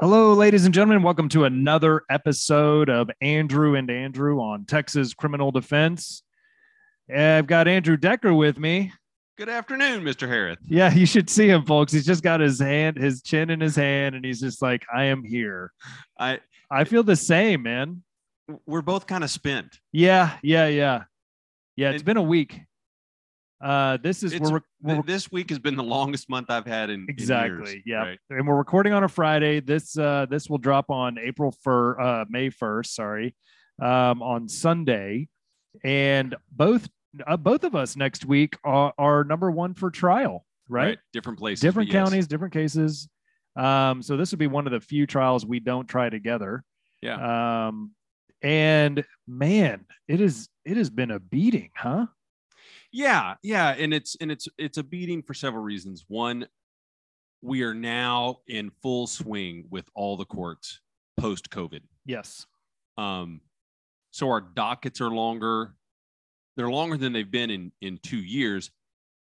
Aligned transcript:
Hello, 0.00 0.32
ladies 0.32 0.64
and 0.64 0.72
gentlemen. 0.72 1.02
Welcome 1.02 1.28
to 1.30 1.44
another 1.44 2.02
episode 2.08 2.88
of 2.88 3.10
Andrew 3.20 3.74
and 3.74 3.90
Andrew 3.90 4.40
on 4.40 4.64
Texas 4.64 5.12
Criminal 5.12 5.50
Defense. 5.50 6.22
I've 7.14 7.46
got 7.46 7.68
Andrew 7.68 7.96
Decker 7.98 8.32
with 8.32 8.58
me. 8.58 8.92
Good 9.36 9.50
afternoon, 9.50 10.02
Mr. 10.02 10.26
Harris. 10.26 10.56
Yeah, 10.66 10.92
you 10.92 11.04
should 11.06 11.28
see 11.28 11.48
him, 11.48 11.64
folks. 11.66 11.92
He's 11.92 12.06
just 12.06 12.22
got 12.22 12.40
his 12.40 12.58
hand, 12.60 12.96
his 12.96 13.22
chin 13.22 13.50
in 13.50 13.60
his 13.60 13.76
hand, 13.76 14.14
and 14.14 14.24
he's 14.24 14.40
just 14.40 14.62
like, 14.62 14.84
I 14.94 15.04
am 15.04 15.22
here. 15.22 15.70
I 16.18 16.40
I 16.70 16.84
feel 16.84 17.02
the 17.02 17.16
same, 17.16 17.62
man. 17.62 18.02
we're 18.66 18.82
both 18.82 19.06
kind 19.06 19.22
of 19.24 19.30
spent. 19.30 19.78
Yeah, 19.92 20.36
yeah, 20.42 20.66
yeah. 20.66 21.04
Yeah, 21.76 21.90
it's 21.90 22.00
And- 22.00 22.04
been 22.06 22.16
a 22.16 22.22
week. 22.22 22.60
Uh, 23.62 23.98
this 23.98 24.22
is 24.22 24.40
we're, 24.40 24.62
we're 24.80 25.02
this 25.02 25.30
week 25.30 25.50
has 25.50 25.58
been 25.58 25.76
the 25.76 25.82
longest 25.82 26.30
month 26.30 26.50
I've 26.50 26.66
had 26.66 26.88
in 26.88 27.04
exactly 27.10 27.82
yeah 27.84 27.96
right? 27.98 28.18
and 28.30 28.48
we're 28.48 28.56
recording 28.56 28.94
on 28.94 29.04
a 29.04 29.08
friday. 29.08 29.60
This 29.60 29.98
uh 29.98 30.24
this 30.30 30.48
will 30.48 30.56
drop 30.58 30.88
on 30.88 31.18
april 31.18 31.54
for 31.62 32.00
uh 32.00 32.24
may 32.30 32.48
1st 32.48 32.86
sorry 32.86 33.34
um 33.82 34.22
on 34.22 34.48
sunday. 34.48 35.28
And 35.84 36.34
both 36.50 36.88
uh, 37.26 37.36
both 37.36 37.64
of 37.64 37.74
us 37.74 37.96
next 37.96 38.24
week 38.24 38.56
are, 38.64 38.94
are 38.96 39.24
number 39.24 39.50
one 39.50 39.74
for 39.74 39.90
trial 39.90 40.46
right, 40.68 40.98
Different 41.12 41.38
places, 41.38 41.60
different 41.60 41.90
but 41.90 41.94
yes. 41.94 42.02
counties 42.04 42.26
different 42.26 42.54
cases. 42.54 43.08
Um 43.56 44.00
so 44.02 44.16
this 44.16 44.30
would 44.32 44.38
be 44.38 44.46
one 44.46 44.66
of 44.66 44.72
the 44.72 44.80
few 44.80 45.06
trials 45.06 45.44
we 45.44 45.60
don't 45.60 45.86
try 45.86 46.08
together. 46.08 46.64
Yeah. 47.02 47.66
um 47.66 47.90
and 48.40 49.04
man 49.28 49.84
it 50.08 50.22
is 50.22 50.48
it 50.64 50.78
has 50.78 50.88
been 50.88 51.10
a 51.10 51.20
beating 51.20 51.70
huh 51.76 52.06
Yeah, 52.92 53.34
yeah, 53.42 53.70
and 53.70 53.94
it's 53.94 54.16
and 54.20 54.30
it's 54.32 54.48
it's 54.58 54.78
a 54.78 54.82
beating 54.82 55.22
for 55.22 55.34
several 55.34 55.62
reasons. 55.62 56.04
One, 56.08 56.46
we 57.42 57.62
are 57.62 57.74
now 57.74 58.38
in 58.48 58.70
full 58.82 59.06
swing 59.06 59.66
with 59.70 59.88
all 59.94 60.16
the 60.16 60.24
courts 60.24 60.80
post 61.16 61.50
COVID. 61.50 61.80
yes 62.04 62.46
Um, 62.98 63.40
so 64.10 64.28
our 64.30 64.40
dockets 64.40 65.00
are 65.00 65.10
longer. 65.10 65.74
They're 66.56 66.70
longer 66.70 66.96
than 66.96 67.12
they've 67.12 67.30
been 67.30 67.50
in 67.50 67.72
in 67.80 67.98
two 68.02 68.18
years, 68.20 68.70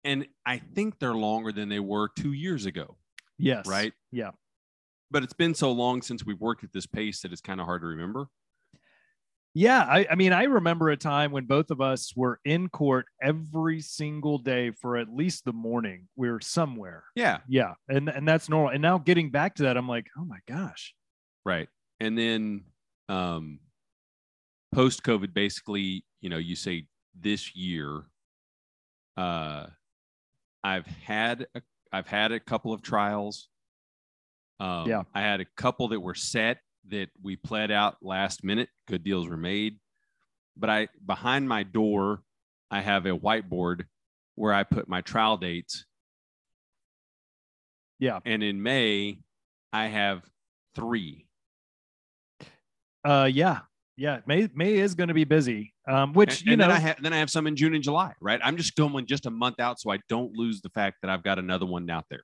and 0.03 0.27
I 0.45 0.57
think 0.57 0.99
they're 0.99 1.13
longer 1.13 1.51
than 1.51 1.69
they 1.69 1.79
were 1.79 2.09
two 2.17 2.33
years 2.33 2.65
ago. 2.65 2.97
yes 3.37 3.67
Right? 3.67 3.93
yeah 4.11 4.31
But 5.11 5.23
it's 5.23 5.33
been 5.33 5.53
so 5.53 5.71
long 5.71 6.01
since 6.01 6.25
we've 6.25 6.41
worked 6.41 6.63
at 6.63 6.73
this 6.73 6.87
pace 6.87 7.21
that 7.21 7.31
it's 7.31 7.41
kind 7.41 7.59
of 7.59 7.65
hard 7.65 7.81
to 7.81 7.87
remember. 7.87 8.27
Yeah, 9.55 9.81
I, 9.81 10.05
I 10.11 10.15
mean, 10.15 10.31
I 10.31 10.43
remember 10.43 10.89
a 10.89 10.97
time 10.97 11.31
when 11.31 11.45
both 11.45 11.71
of 11.71 11.81
us 11.81 12.15
were 12.15 12.39
in 12.45 12.69
court 12.69 13.07
every 13.21 13.81
single 13.81 14.37
day 14.37 14.71
for 14.71 14.97
at 14.97 15.09
least 15.09 15.43
the 15.43 15.53
morning. 15.53 16.07
We 16.15 16.29
were 16.29 16.39
somewhere. 16.39 17.03
Yeah, 17.15 17.39
Yeah, 17.47 17.73
and 17.87 18.09
and 18.09 18.27
that's 18.27 18.47
normal. 18.47 18.71
And 18.71 18.81
now 18.81 18.99
getting 18.99 19.31
back 19.31 19.55
to 19.55 19.63
that, 19.63 19.75
I'm 19.77 19.87
like, 19.87 20.07
oh 20.17 20.25
my 20.25 20.39
gosh. 20.47 20.93
right. 21.45 21.67
And 21.99 22.17
then 22.17 22.63
um, 23.09 23.59
post 24.73 25.03
COVID, 25.03 25.33
basically, 25.33 26.05
you 26.21 26.29
know, 26.29 26.37
you 26.37 26.55
say 26.55 26.85
this 27.19 27.55
year, 27.55 28.03
uh, 29.17 29.65
I've 30.63 30.85
had 30.85 31.47
a, 31.55 31.61
I've 31.91 32.07
had 32.07 32.31
a 32.31 32.39
couple 32.39 32.71
of 32.71 32.81
trials. 32.81 33.49
Um, 34.59 34.87
Yeah. 34.87 35.03
I 35.13 35.21
had 35.21 35.41
a 35.41 35.45
couple 35.57 35.89
that 35.89 35.99
were 35.99 36.15
set 36.15 36.59
that 36.87 37.09
we 37.21 37.35
pled 37.35 37.71
out 37.71 37.97
last 38.01 38.43
minute. 38.43 38.69
Good 38.87 39.03
deals 39.03 39.27
were 39.27 39.37
made, 39.37 39.79
but 40.57 40.69
I 40.69 40.87
behind 41.05 41.47
my 41.47 41.63
door, 41.63 42.23
I 42.71 42.81
have 42.81 43.05
a 43.05 43.17
whiteboard 43.17 43.85
where 44.35 44.53
I 44.53 44.63
put 44.63 44.87
my 44.87 45.01
trial 45.01 45.37
dates. 45.37 45.85
Yeah. 47.99 48.19
And 48.25 48.41
in 48.41 48.63
May, 48.63 49.19
I 49.73 49.87
have 49.87 50.23
three. 50.75 51.25
Uh, 53.03 53.29
yeah, 53.31 53.59
yeah. 53.97 54.19
May 54.25 54.49
May 54.53 54.75
is 54.75 54.95
going 54.95 55.09
to 55.09 55.13
be 55.13 55.25
busy. 55.25 55.73
Um, 55.87 56.13
which 56.13 56.39
and, 56.39 56.47
you 56.47 56.53
and 56.53 56.59
know, 56.59 56.67
then 56.67 56.75
I 56.75 56.79
have 56.79 57.01
then 57.01 57.13
I 57.13 57.17
have 57.17 57.29
some 57.29 57.47
in 57.47 57.55
June 57.55 57.73
and 57.75 57.83
July, 57.83 58.13
right? 58.21 58.39
I'm 58.43 58.57
just 58.57 58.75
going 58.75 59.05
just 59.05 59.25
a 59.25 59.31
month 59.31 59.59
out, 59.59 59.79
so 59.79 59.91
I 59.91 59.99
don't 60.09 60.33
lose 60.33 60.61
the 60.61 60.69
fact 60.69 60.97
that 61.01 61.09
I've 61.09 61.23
got 61.23 61.39
another 61.39 61.65
one 61.65 61.89
out 61.89 62.05
there. 62.09 62.23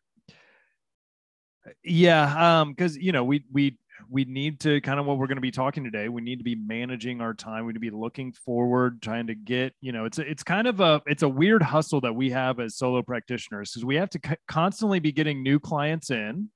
yeah. 1.83 2.61
Um, 2.61 2.71
because 2.71 2.97
you 2.97 3.11
know, 3.11 3.23
we 3.23 3.43
we 3.51 3.77
we 4.09 4.25
need 4.25 4.59
to 4.61 4.81
kind 4.81 4.99
of 4.99 5.05
what 5.05 5.17
we're 5.17 5.27
going 5.27 5.37
to 5.37 5.41
be 5.41 5.51
talking 5.51 5.83
today. 5.83 6.09
We 6.09 6.21
need 6.21 6.37
to 6.37 6.43
be 6.43 6.55
managing 6.55 7.21
our 7.21 7.33
time. 7.33 7.65
We 7.65 7.71
need 7.73 7.75
to 7.75 7.79
be 7.79 7.89
looking 7.89 8.31
forward, 8.33 9.01
trying 9.01 9.27
to 9.27 9.35
get. 9.35 9.73
You 9.81 9.91
know, 9.91 10.05
it's 10.05 10.19
it's 10.19 10.43
kind 10.43 10.67
of 10.67 10.79
a 10.79 11.01
it's 11.05 11.23
a 11.23 11.29
weird 11.29 11.61
hustle 11.63 12.01
that 12.01 12.13
we 12.13 12.29
have 12.31 12.59
as 12.59 12.75
solo 12.77 13.01
practitioners 13.01 13.71
because 13.71 13.85
we 13.85 13.95
have 13.95 14.09
to 14.11 14.19
c- 14.25 14.35
constantly 14.47 14.99
be 14.99 15.11
getting 15.11 15.43
new 15.43 15.59
clients 15.59 16.11
in, 16.11 16.49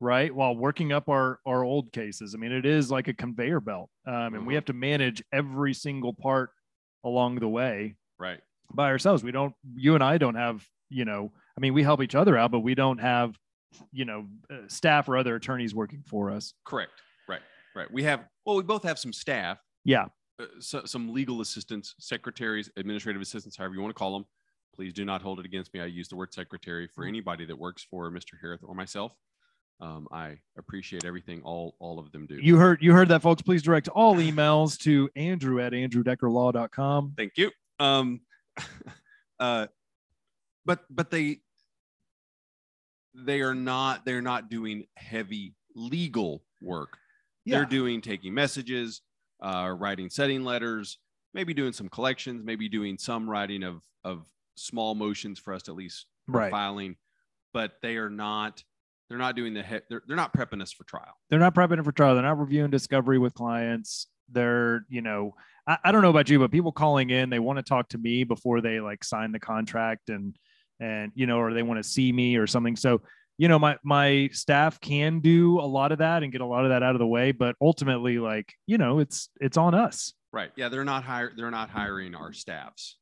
right, 0.00 0.34
while 0.34 0.54
working 0.56 0.92
up 0.92 1.08
our 1.08 1.38
our 1.46 1.64
old 1.64 1.92
cases. 1.92 2.34
I 2.34 2.38
mean, 2.38 2.52
it 2.52 2.66
is 2.66 2.90
like 2.90 3.08
a 3.08 3.14
conveyor 3.14 3.60
belt, 3.60 3.90
um, 4.06 4.34
and 4.34 4.46
we 4.46 4.52
Mhm. 4.52 4.56
have 4.56 4.64
to 4.66 4.72
manage 4.72 5.22
every 5.32 5.74
single 5.74 6.12
part 6.14 6.50
along 7.04 7.36
the 7.36 7.48
way 7.48 7.96
Right. 8.18 8.40
by 8.74 8.88
ourselves. 8.90 9.24
We 9.24 9.32
don't, 9.32 9.54
you 9.74 9.94
and 9.94 10.04
I 10.04 10.18
don't 10.18 10.34
have, 10.34 10.66
you 10.90 11.06
know, 11.06 11.32
I 11.56 11.60
mean, 11.60 11.72
we 11.72 11.82
help 11.82 12.02
each 12.02 12.14
other 12.14 12.36
out, 12.36 12.50
but 12.50 12.60
we 12.60 12.74
don't 12.74 12.98
have, 12.98 13.38
you 13.92 14.04
know, 14.04 14.26
uh, 14.50 14.56
staff 14.68 15.08
or 15.08 15.16
other 15.16 15.34
attorneys 15.36 15.74
working 15.74 16.02
for 16.06 16.30
us. 16.30 16.54
Correct. 16.64 16.92
Right. 17.28 17.40
Right. 17.74 17.90
We 17.90 18.02
have 18.04 18.24
well, 18.44 18.56
we 18.56 18.62
both 18.62 18.82
have 18.82 18.98
some 18.98 19.12
staff, 19.12 19.58
Yeah. 19.84 20.06
uh, 20.40 20.46
so, 20.58 20.84
some 20.84 21.12
legal 21.12 21.40
assistants, 21.40 21.94
secretaries, 21.98 22.70
administrative 22.76 23.22
assistants, 23.22 23.56
however 23.56 23.74
you 23.74 23.80
want 23.80 23.94
to 23.94 23.98
call 23.98 24.12
them. 24.12 24.24
Please 24.74 24.92
do 24.92 25.04
not 25.04 25.20
hold 25.20 25.38
it 25.40 25.44
against 25.46 25.74
me. 25.74 25.80
I 25.80 25.86
use 25.86 26.08
the 26.08 26.16
word 26.16 26.32
secretary 26.32 26.88
for 26.94 27.04
anybody 27.04 27.44
that 27.44 27.56
works 27.56 27.84
for 27.88 28.10
Mr. 28.10 28.32
Harris 28.40 28.60
or 28.62 28.74
myself. 28.74 29.14
Um, 29.80 30.06
I 30.12 30.38
appreciate 30.58 31.04
everything 31.04 31.42
all 31.42 31.74
all 31.78 31.98
of 31.98 32.12
them 32.12 32.26
do. 32.26 32.38
You 32.40 32.56
heard, 32.56 32.82
you 32.82 32.92
heard 32.92 33.08
that 33.08 33.22
folks, 33.22 33.40
please 33.42 33.62
direct 33.62 33.88
all 33.88 34.16
emails 34.16 34.78
to 34.80 35.08
Andrew 35.16 35.60
at 35.60 35.72
andrewdeckerlaw.com. 35.72 37.14
Thank 37.16 37.32
you. 37.36 37.50
Um, 37.78 38.20
uh, 39.40 39.66
but 40.66 40.84
but 40.90 41.10
they 41.10 41.40
they 43.14 43.40
are 43.40 43.54
not 43.54 44.04
they're 44.04 44.22
not 44.22 44.48
doing 44.48 44.86
heavy 44.96 45.54
legal 45.74 46.42
work. 46.60 46.98
They're 47.46 47.64
doing 47.64 48.00
taking 48.00 48.32
messages, 48.32 49.02
uh, 49.42 49.74
writing 49.76 50.08
setting 50.08 50.44
letters, 50.44 50.98
maybe 51.34 51.52
doing 51.52 51.72
some 51.72 51.88
collections, 51.88 52.42
maybe 52.44 52.68
doing 52.68 52.96
some 52.96 53.28
writing 53.28 53.64
of 53.64 53.82
of 54.04 54.24
small 54.54 54.94
motions 54.94 55.38
for 55.38 55.52
us 55.52 55.62
to 55.62 55.72
at 55.72 55.76
least 55.76 56.06
right. 56.28 56.50
filing. 56.50 56.96
But 57.52 57.72
they 57.82 57.96
are 57.96 58.10
not 58.10 58.62
they're 59.08 59.18
not 59.18 59.34
doing 59.34 59.54
the 59.54 59.64
he- 59.64 59.80
they're, 59.88 60.02
they're 60.06 60.16
not 60.16 60.32
prepping 60.32 60.62
us 60.62 60.70
for 60.70 60.84
trial. 60.84 61.14
They're 61.28 61.40
not 61.40 61.54
prepping 61.54 61.80
it 61.80 61.84
for 61.84 61.90
trial. 61.90 62.14
They're 62.14 62.22
not 62.22 62.38
reviewing 62.38 62.70
discovery 62.70 63.18
with 63.18 63.34
clients. 63.34 64.06
They're, 64.30 64.86
you 64.88 65.02
know, 65.02 65.34
I, 65.66 65.78
I 65.82 65.92
don't 65.92 66.02
know 66.02 66.10
about 66.10 66.30
you, 66.30 66.38
but 66.38 66.52
people 66.52 66.70
calling 66.70 67.10
in, 67.10 67.30
they 67.30 67.40
want 67.40 67.58
to 67.58 67.64
talk 67.64 67.88
to 67.88 67.98
me 67.98 68.22
before 68.22 68.60
they 68.60 68.78
like 68.78 69.02
sign 69.02 69.32
the 69.32 69.40
contract 69.40 70.08
and, 70.08 70.36
and, 70.80 71.12
you 71.14 71.26
know, 71.26 71.38
or 71.38 71.52
they 71.52 71.62
want 71.62 71.82
to 71.82 71.88
see 71.88 72.10
me 72.10 72.36
or 72.36 72.46
something. 72.46 72.74
So, 72.74 73.02
you 73.38 73.48
know, 73.48 73.58
my, 73.58 73.76
my 73.84 74.28
staff 74.32 74.80
can 74.80 75.20
do 75.20 75.60
a 75.60 75.62
lot 75.62 75.92
of 75.92 75.98
that 75.98 76.22
and 76.22 76.32
get 76.32 76.40
a 76.40 76.46
lot 76.46 76.64
of 76.64 76.70
that 76.70 76.82
out 76.82 76.94
of 76.94 76.98
the 76.98 77.06
way, 77.06 77.32
but 77.32 77.56
ultimately 77.60 78.18
like, 78.18 78.52
you 78.66 78.78
know, 78.78 78.98
it's, 78.98 79.28
it's 79.40 79.56
on 79.56 79.74
us. 79.74 80.12
Right. 80.32 80.50
Yeah, 80.56 80.68
they're 80.68 80.84
not 80.84 81.04
hire 81.04 81.32
they're 81.36 81.50
not 81.50 81.70
hiring 81.70 82.14
our 82.14 82.32
staffs. 82.32 82.96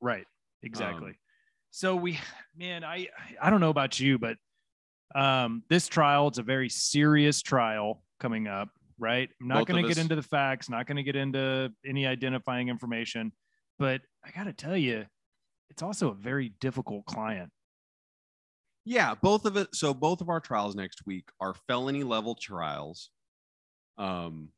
Right. 0.00 0.26
Exactly. 0.62 1.10
Um, 1.10 1.16
so 1.70 1.96
we, 1.96 2.18
man, 2.56 2.84
I, 2.84 3.08
I 3.40 3.50
don't 3.50 3.60
know 3.60 3.70
about 3.70 3.98
you, 3.98 4.18
but 4.18 4.36
um, 5.14 5.62
this 5.68 5.88
trial, 5.88 6.28
it's 6.28 6.38
a 6.38 6.42
very 6.42 6.68
serious 6.68 7.40
trial 7.40 8.02
coming 8.20 8.46
up, 8.46 8.68
right? 8.98 9.28
I'm 9.40 9.48
not 9.48 9.66
going 9.66 9.82
to 9.82 9.88
get 9.88 9.98
into 9.98 10.14
the 10.16 10.22
facts, 10.22 10.68
not 10.68 10.86
going 10.86 10.96
to 10.96 11.02
get 11.02 11.16
into 11.16 11.72
any 11.86 12.06
identifying 12.06 12.68
information, 12.68 13.32
but 13.78 14.00
I 14.24 14.30
got 14.30 14.44
to 14.44 14.52
tell 14.52 14.76
you, 14.76 15.06
it's 15.70 15.82
also 15.82 16.10
a 16.10 16.14
very 16.14 16.50
difficult 16.60 17.06
client. 17.06 17.50
Yeah, 18.84 19.14
both 19.20 19.44
of 19.44 19.56
it. 19.56 19.74
So 19.74 19.92
both 19.92 20.20
of 20.20 20.28
our 20.28 20.40
trials 20.40 20.74
next 20.74 21.06
week 21.06 21.28
are 21.40 21.54
felony 21.66 22.04
level 22.04 22.34
trials, 22.34 23.10
um, 23.98 24.48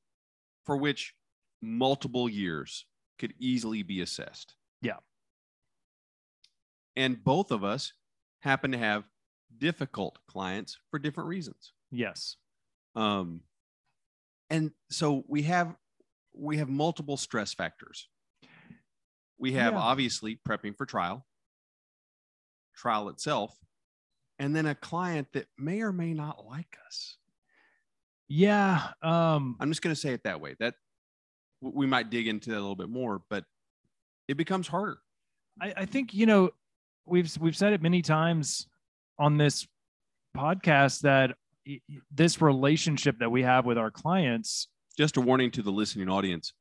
for 0.65 0.77
which 0.77 1.15
multiple 1.61 2.29
years 2.29 2.87
could 3.19 3.35
easily 3.39 3.83
be 3.83 4.01
assessed. 4.01 4.55
Yeah. 4.83 4.99
And 6.97 7.23
both 7.23 7.51
of 7.51 7.65
us 7.65 7.93
happen 8.41 8.73
to 8.73 8.79
have 8.79 9.05
difficult 9.59 10.19
clients 10.29 10.79
for 10.91 10.99
different 10.99 11.29
reasons. 11.29 11.73
Yes. 11.91 12.37
Um, 12.95 13.41
and 14.49 14.73
so 14.91 15.25
we 15.29 15.43
have 15.43 15.75
we 16.33 16.59
have 16.59 16.69
multiple 16.69 17.17
stress 17.17 17.53
factors. 17.53 18.09
We 19.41 19.53
have 19.53 19.73
Yeah. 19.73 19.81
obviously 19.81 20.39
prepping 20.47 20.77
for 20.77 20.85
trial, 20.87 21.27
trial 22.77 23.09
itself, 23.09 23.57
and 24.39 24.55
then 24.55 24.67
a 24.67 24.75
client 24.75 25.29
that 25.33 25.49
may 25.59 25.81
or 25.81 25.93
may 25.93 26.13
not 26.15 26.45
like 26.47 26.77
us. 26.87 27.17
Yeah. 28.29 28.93
Um, 29.03 29.57
I'm 29.59 29.71
just 29.71 29.83
going 29.83 29.95
to 29.95 30.01
say 30.01 30.13
it 30.13 30.23
that 30.25 30.41
way. 30.41 30.55
That 30.61 30.75
we 31.61 31.87
might 31.87 32.11
dig 32.11 32.29
into 32.29 32.51
that 32.51 32.57
a 32.57 32.61
little 32.61 32.77
bit 32.77 32.89
more, 32.91 33.23
but 33.29 33.45
it 34.29 34.37
becomes 34.37 34.69
harder. 34.69 34.99
I, 35.61 35.73
I 35.79 35.85
think 35.87 36.15
you 36.15 36.27
know 36.27 36.51
we've 37.07 37.35
we've 37.41 37.57
said 37.57 37.73
it 37.73 37.83
many 37.83 38.03
times 38.03 38.69
on 39.19 39.37
this 39.37 39.67
podcast 40.37 41.01
that 41.01 41.35
this 42.11 42.41
relationship 42.41 43.19
that 43.19 43.31
we 43.31 43.43
have 43.43 43.67
with 43.67 43.79
our 43.79 43.91
clients. 43.91 44.69
Just 44.97 45.17
a 45.17 45.21
warning 45.21 45.51
to 45.53 45.63
the 45.63 45.73
listening 45.73 46.09
audience. 46.09 46.53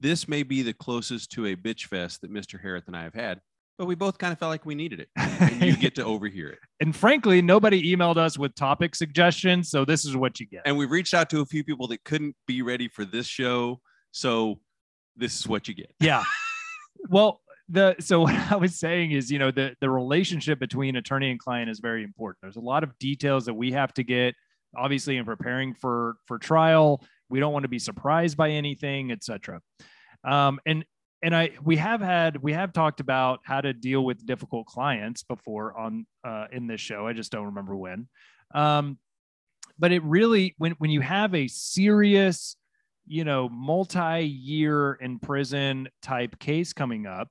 This 0.00 0.28
may 0.28 0.42
be 0.42 0.62
the 0.62 0.74
closest 0.74 1.30
to 1.32 1.46
a 1.46 1.56
bitch 1.56 1.86
fest 1.86 2.20
that 2.20 2.32
Mr. 2.32 2.60
Harris 2.60 2.84
and 2.86 2.96
I 2.96 3.02
have 3.04 3.14
had, 3.14 3.40
but 3.78 3.86
we 3.86 3.94
both 3.94 4.18
kind 4.18 4.32
of 4.32 4.38
felt 4.38 4.50
like 4.50 4.64
we 4.64 4.74
needed 4.74 5.00
it. 5.00 5.08
And 5.16 5.62
you 5.62 5.76
get 5.76 5.94
to 5.96 6.04
overhear 6.04 6.48
it. 6.48 6.58
And 6.80 6.94
frankly, 6.94 7.42
nobody 7.42 7.94
emailed 7.94 8.16
us 8.16 8.38
with 8.38 8.54
topic 8.54 8.94
suggestions. 8.94 9.70
So 9.70 9.84
this 9.84 10.04
is 10.04 10.16
what 10.16 10.40
you 10.40 10.46
get. 10.46 10.62
And 10.64 10.76
we've 10.76 10.90
reached 10.90 11.14
out 11.14 11.30
to 11.30 11.40
a 11.40 11.46
few 11.46 11.64
people 11.64 11.86
that 11.88 12.04
couldn't 12.04 12.36
be 12.46 12.62
ready 12.62 12.88
for 12.88 13.04
this 13.04 13.26
show. 13.26 13.80
So 14.12 14.60
this 15.16 15.38
is 15.38 15.46
what 15.46 15.68
you 15.68 15.74
get. 15.74 15.92
Yeah. 16.00 16.24
well, 17.08 17.40
the 17.68 17.96
so 18.00 18.20
what 18.22 18.34
I 18.34 18.56
was 18.56 18.78
saying 18.78 19.12
is, 19.12 19.30
you 19.30 19.38
know, 19.38 19.50
the 19.50 19.74
the 19.80 19.90
relationship 19.90 20.58
between 20.58 20.96
attorney 20.96 21.30
and 21.30 21.38
client 21.38 21.70
is 21.70 21.80
very 21.80 22.02
important. 22.04 22.38
There's 22.42 22.56
a 22.56 22.60
lot 22.60 22.82
of 22.82 22.98
details 22.98 23.46
that 23.46 23.54
we 23.54 23.72
have 23.72 23.92
to 23.94 24.04
get. 24.04 24.34
Obviously, 24.76 25.16
in 25.16 25.24
preparing 25.24 25.74
for 25.74 26.16
for 26.26 26.38
trial, 26.38 27.02
we 27.28 27.40
don't 27.40 27.52
want 27.52 27.64
to 27.64 27.68
be 27.68 27.78
surprised 27.78 28.36
by 28.36 28.50
anything, 28.50 29.12
etc. 29.12 29.60
Um, 30.24 30.60
and 30.66 30.84
and 31.22 31.34
I 31.34 31.50
we 31.62 31.76
have 31.76 32.00
had 32.00 32.42
we 32.42 32.52
have 32.52 32.72
talked 32.72 33.00
about 33.00 33.40
how 33.44 33.60
to 33.60 33.72
deal 33.72 34.04
with 34.04 34.26
difficult 34.26 34.66
clients 34.66 35.22
before 35.22 35.76
on 35.76 36.06
uh, 36.24 36.46
in 36.52 36.66
this 36.66 36.80
show. 36.80 37.06
I 37.06 37.12
just 37.12 37.32
don't 37.32 37.46
remember 37.46 37.76
when. 37.76 38.08
Um, 38.54 38.98
but 39.78 39.92
it 39.92 40.02
really 40.02 40.54
when 40.58 40.72
when 40.72 40.90
you 40.90 41.00
have 41.00 41.34
a 41.34 41.48
serious, 41.48 42.56
you 43.06 43.24
know, 43.24 43.48
multi-year 43.48 44.94
in 44.94 45.18
prison 45.18 45.88
type 46.02 46.38
case 46.38 46.72
coming 46.72 47.06
up, 47.06 47.28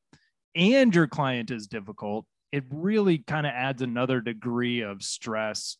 and 0.56 0.94
your 0.94 1.08
client 1.08 1.52
is 1.52 1.68
difficult, 1.68 2.26
it 2.52 2.64
really 2.70 3.20
kind 3.20 3.46
of 3.46 3.54
adds 3.54 3.82
another 3.82 4.22
degree 4.22 4.82
of 4.82 5.04
stress. 5.04 5.78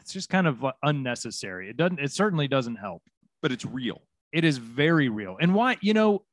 It's 0.00 0.12
just 0.12 0.28
kind 0.28 0.46
of 0.46 0.64
unnecessary. 0.82 1.70
It 1.70 1.76
doesn't. 1.76 2.00
It 2.00 2.12
certainly 2.12 2.48
doesn't 2.48 2.76
help. 2.76 3.02
But 3.42 3.52
it's 3.52 3.64
real. 3.64 4.02
It 4.32 4.44
is 4.44 4.58
very 4.58 5.08
real. 5.08 5.36
And 5.40 5.54
why? 5.54 5.76
You 5.80 5.94
know, 5.94 6.24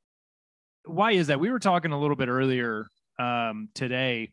why 0.86 1.12
is 1.12 1.28
that? 1.28 1.40
We 1.40 1.52
were 1.52 1.60
talking 1.60 1.92
a 1.92 2.00
little 2.00 2.16
bit 2.16 2.28
earlier 2.28 2.88
um, 3.20 3.70
today, 3.74 4.32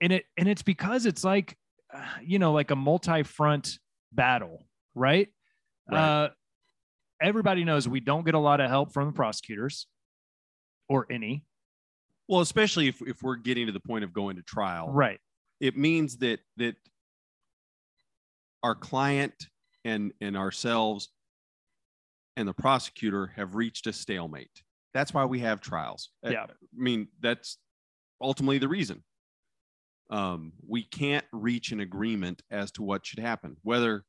and 0.00 0.12
it 0.12 0.24
and 0.36 0.48
it's 0.48 0.62
because 0.62 1.06
it's 1.06 1.24
like, 1.24 1.56
uh, 1.94 2.00
you 2.22 2.38
know, 2.38 2.52
like 2.52 2.70
a 2.70 2.76
multi-front 2.76 3.78
battle, 4.12 4.66
right? 4.94 5.28
right. 5.90 5.98
Uh, 5.98 6.28
everybody 7.20 7.64
knows 7.64 7.88
we 7.88 8.00
don't 8.00 8.24
get 8.24 8.34
a 8.34 8.38
lot 8.38 8.60
of 8.60 8.68
help 8.68 8.92
from 8.92 9.06
the 9.06 9.12
prosecutors, 9.12 9.86
or 10.88 11.06
any. 11.10 11.44
Well, 12.28 12.40
especially 12.40 12.88
if 12.88 13.00
if 13.02 13.22
we're 13.22 13.36
getting 13.36 13.66
to 13.66 13.72
the 13.72 13.80
point 13.80 14.04
of 14.04 14.12
going 14.12 14.36
to 14.36 14.42
trial, 14.42 14.90
right? 14.92 15.20
It 15.60 15.76
means 15.76 16.18
that 16.18 16.40
that 16.56 16.76
our 18.62 18.74
client 18.74 19.34
and 19.84 20.12
and 20.20 20.36
ourselves 20.36 21.08
and 22.38 22.48
the 22.48 22.54
prosecutor 22.54 23.32
have 23.36 23.54
reached 23.54 23.86
a 23.86 23.92
stalemate 23.92 24.62
that's 24.94 25.12
why 25.12 25.24
we 25.24 25.40
have 25.40 25.60
trials. 25.60 26.10
Yeah. 26.24 26.44
I 26.44 26.54
mean, 26.74 27.08
that's 27.20 27.58
ultimately 28.20 28.58
the 28.58 28.68
reason. 28.68 29.04
Um, 30.10 30.52
we 30.66 30.82
can't 30.82 31.24
reach 31.32 31.72
an 31.72 31.80
agreement 31.80 32.42
as 32.50 32.70
to 32.72 32.82
what 32.82 33.04
should 33.04 33.18
happen. 33.18 33.56
Whether, 33.62 34.04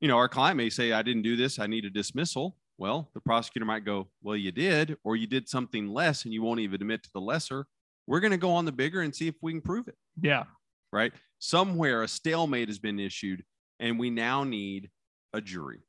you 0.00 0.08
know, 0.08 0.16
our 0.16 0.28
client 0.28 0.56
may 0.56 0.70
say, 0.70 0.92
I 0.92 1.02
didn't 1.02 1.22
do 1.22 1.36
this, 1.36 1.58
I 1.58 1.66
need 1.66 1.84
a 1.84 1.90
dismissal. 1.90 2.56
Well, 2.78 3.10
the 3.14 3.20
prosecutor 3.20 3.64
might 3.64 3.84
go, 3.84 4.08
Well, 4.22 4.36
you 4.36 4.50
did, 4.50 4.96
or 5.04 5.14
you 5.14 5.26
did 5.26 5.48
something 5.48 5.88
less 5.88 6.24
and 6.24 6.34
you 6.34 6.42
won't 6.42 6.60
even 6.60 6.74
admit 6.74 7.04
to 7.04 7.10
the 7.14 7.20
lesser. 7.20 7.66
We're 8.08 8.20
going 8.20 8.32
to 8.32 8.36
go 8.36 8.50
on 8.50 8.64
the 8.64 8.72
bigger 8.72 9.02
and 9.02 9.14
see 9.14 9.28
if 9.28 9.36
we 9.40 9.52
can 9.52 9.60
prove 9.60 9.86
it. 9.86 9.96
Yeah. 10.20 10.44
Right. 10.92 11.12
Somewhere 11.38 12.02
a 12.02 12.08
stalemate 12.08 12.68
has 12.68 12.80
been 12.80 12.98
issued 12.98 13.44
and 13.78 13.98
we 13.98 14.10
now 14.10 14.42
need 14.42 14.90
a 15.32 15.40
jury. 15.40 15.86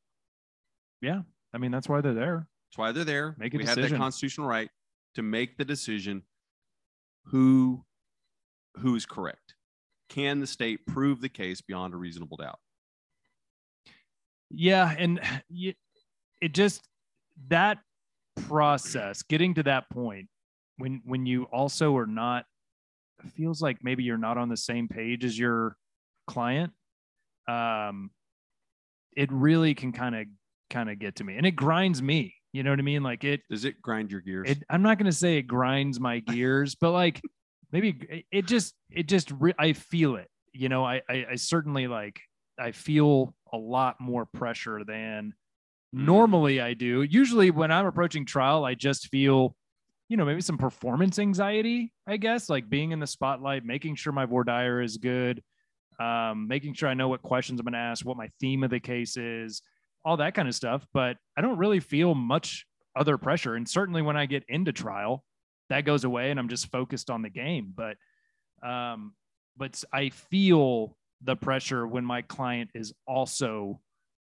Yeah. 1.04 1.22
I 1.54 1.58
mean, 1.58 1.70
that's 1.70 1.90
why 1.90 2.02
they're 2.02 2.14
there. 2.14 2.48
That's 2.70 2.78
why 2.78 2.92
they're 2.94 3.04
there. 3.04 3.36
Make 3.38 3.54
a 3.54 3.58
we 3.58 3.64
decision. 3.64 3.84
have 3.84 3.92
that 3.92 3.98
constitutional 3.98 4.48
right 4.48 4.70
to 5.16 5.22
make 5.22 5.58
the 5.58 5.66
decision 5.66 6.24
who 7.26 7.84
who's 8.78 9.06
correct. 9.06 9.56
Can 10.10 10.40
the 10.40 10.48
state 10.48 10.86
prove 10.88 11.22
the 11.22 11.30
case 11.30 11.62
beyond 11.62 11.94
a 11.94 11.98
reasonable 11.98 12.38
doubt? 12.38 12.60
Yeah, 14.50 14.96
and 14.98 15.20
it 15.50 16.54
just 16.54 16.88
that 17.50 17.80
process, 18.48 19.22
getting 19.24 19.56
to 19.56 19.64
that 19.64 19.90
point 19.90 20.28
when 20.78 21.02
when 21.06 21.26
you 21.26 21.44
also 21.46 21.96
are 21.98 22.08
not 22.08 22.46
feels 23.36 23.62
like 23.62 23.78
maybe 23.84 24.04
you're 24.04 24.18
not 24.18 24.38
on 24.38 24.50
the 24.50 24.58
same 24.58 24.88
page 24.88 25.26
as 25.26 25.38
your 25.38 25.76
client. 26.28 26.72
Um, 27.48 28.12
it 29.16 29.32
really 29.32 29.76
can 29.76 29.92
kind 29.92 30.16
of 30.16 30.26
kind 30.74 30.90
of 30.90 31.00
get 31.00 31.16
to 31.18 31.24
me, 31.24 31.38
and 31.38 31.46
it 31.46 31.56
grinds 31.56 32.02
me 32.02 32.36
you 32.54 32.62
know 32.62 32.70
what 32.70 32.80
I 32.80 32.84
mean? 32.84 33.02
Like 33.02 33.24
it 33.24 33.42
does 33.50 33.66
it 33.66 33.82
grind 33.82 34.12
your 34.12 34.22
gears? 34.22 34.52
It, 34.52 34.64
I'm 34.70 34.84
not 34.84 35.00
going 35.00 35.10
to 35.10 35.18
say 35.18 35.38
it 35.38 35.44
grinds 35.44 36.00
my 36.00 36.20
gears, 36.28 36.76
but 36.76 36.92
like 36.92 37.20
maybe 37.72 38.24
it 38.32 38.46
just 38.46 38.76
it 38.92 39.08
just 39.08 39.32
re- 39.32 39.56
I 39.58 39.74
feel 39.74 40.16
it. 40.16 40.30
You 40.54 40.70
know, 40.70 40.86
I, 40.86 41.02
I 41.10 41.26
I 41.32 41.36
certainly 41.36 41.88
like 41.88 42.22
I 42.60 42.72
feel 42.72 43.34
a 43.52 43.58
lot 43.58 44.00
more 44.00 44.28
pressure 44.28 44.84
than 44.84 45.34
mm. 45.96 46.06
normally 46.06 46.62
I 46.62 46.76
do. 46.76 47.02
Usually 47.02 47.50
when 47.50 47.72
I'm 47.72 47.88
approaching 47.88 48.24
trial, 48.24 48.64
I 48.64 48.76
just 48.76 49.08
feel, 49.08 49.56
you 50.08 50.16
know, 50.16 50.26
maybe 50.26 50.42
some 50.42 50.60
performance 50.60 51.18
anxiety, 51.18 51.92
I 52.06 52.18
guess, 52.18 52.50
like 52.50 52.70
being 52.70 52.92
in 52.92 53.00
the 53.00 53.08
spotlight, 53.08 53.66
making 53.66 53.96
sure 53.96 54.14
my 54.14 54.26
voir 54.28 54.44
dire 54.44 54.80
is 54.80 54.98
good, 54.98 55.42
um, 56.00 56.48
making 56.48 56.76
sure 56.76 56.88
I 56.88 56.94
know 56.94 57.08
what 57.08 57.24
questions 57.24 57.60
I'm 57.60 57.64
going 57.64 57.74
to 57.74 57.80
ask, 57.80 58.06
what 58.06 58.18
my 58.18 58.30
theme 58.40 58.64
of 58.64 58.70
the 58.70 58.80
case 58.80 59.18
is, 59.18 59.64
all 60.06 60.18
that 60.18 60.34
kind 60.34 60.48
of 60.48 60.56
stuff. 60.56 60.86
But 60.94 61.18
I 61.38 61.42
don't 61.42 61.58
really 61.58 61.80
feel 61.80 62.16
much 62.16 62.66
other 62.96 63.18
pressure. 63.18 63.56
And 63.56 63.68
certainly 63.68 64.02
when 64.02 64.18
I 64.18 64.26
get 64.26 64.44
into 64.48 64.72
trial, 64.72 65.24
that 65.70 65.82
goes 65.82 66.04
away 66.04 66.32
and 66.32 66.40
I'm 66.40 66.50
just 66.50 66.72
focused 66.72 67.10
on 67.10 67.22
the 67.22 67.30
game. 67.30 67.74
But, 67.76 67.98
um, 68.68 69.14
but 69.58 69.82
I 69.92 70.10
feel 70.10 70.98
the 71.22 71.36
pressure 71.36 71.88
when 71.88 72.06
my 72.06 72.22
client 72.22 72.72
is 72.74 72.94
also 73.08 73.80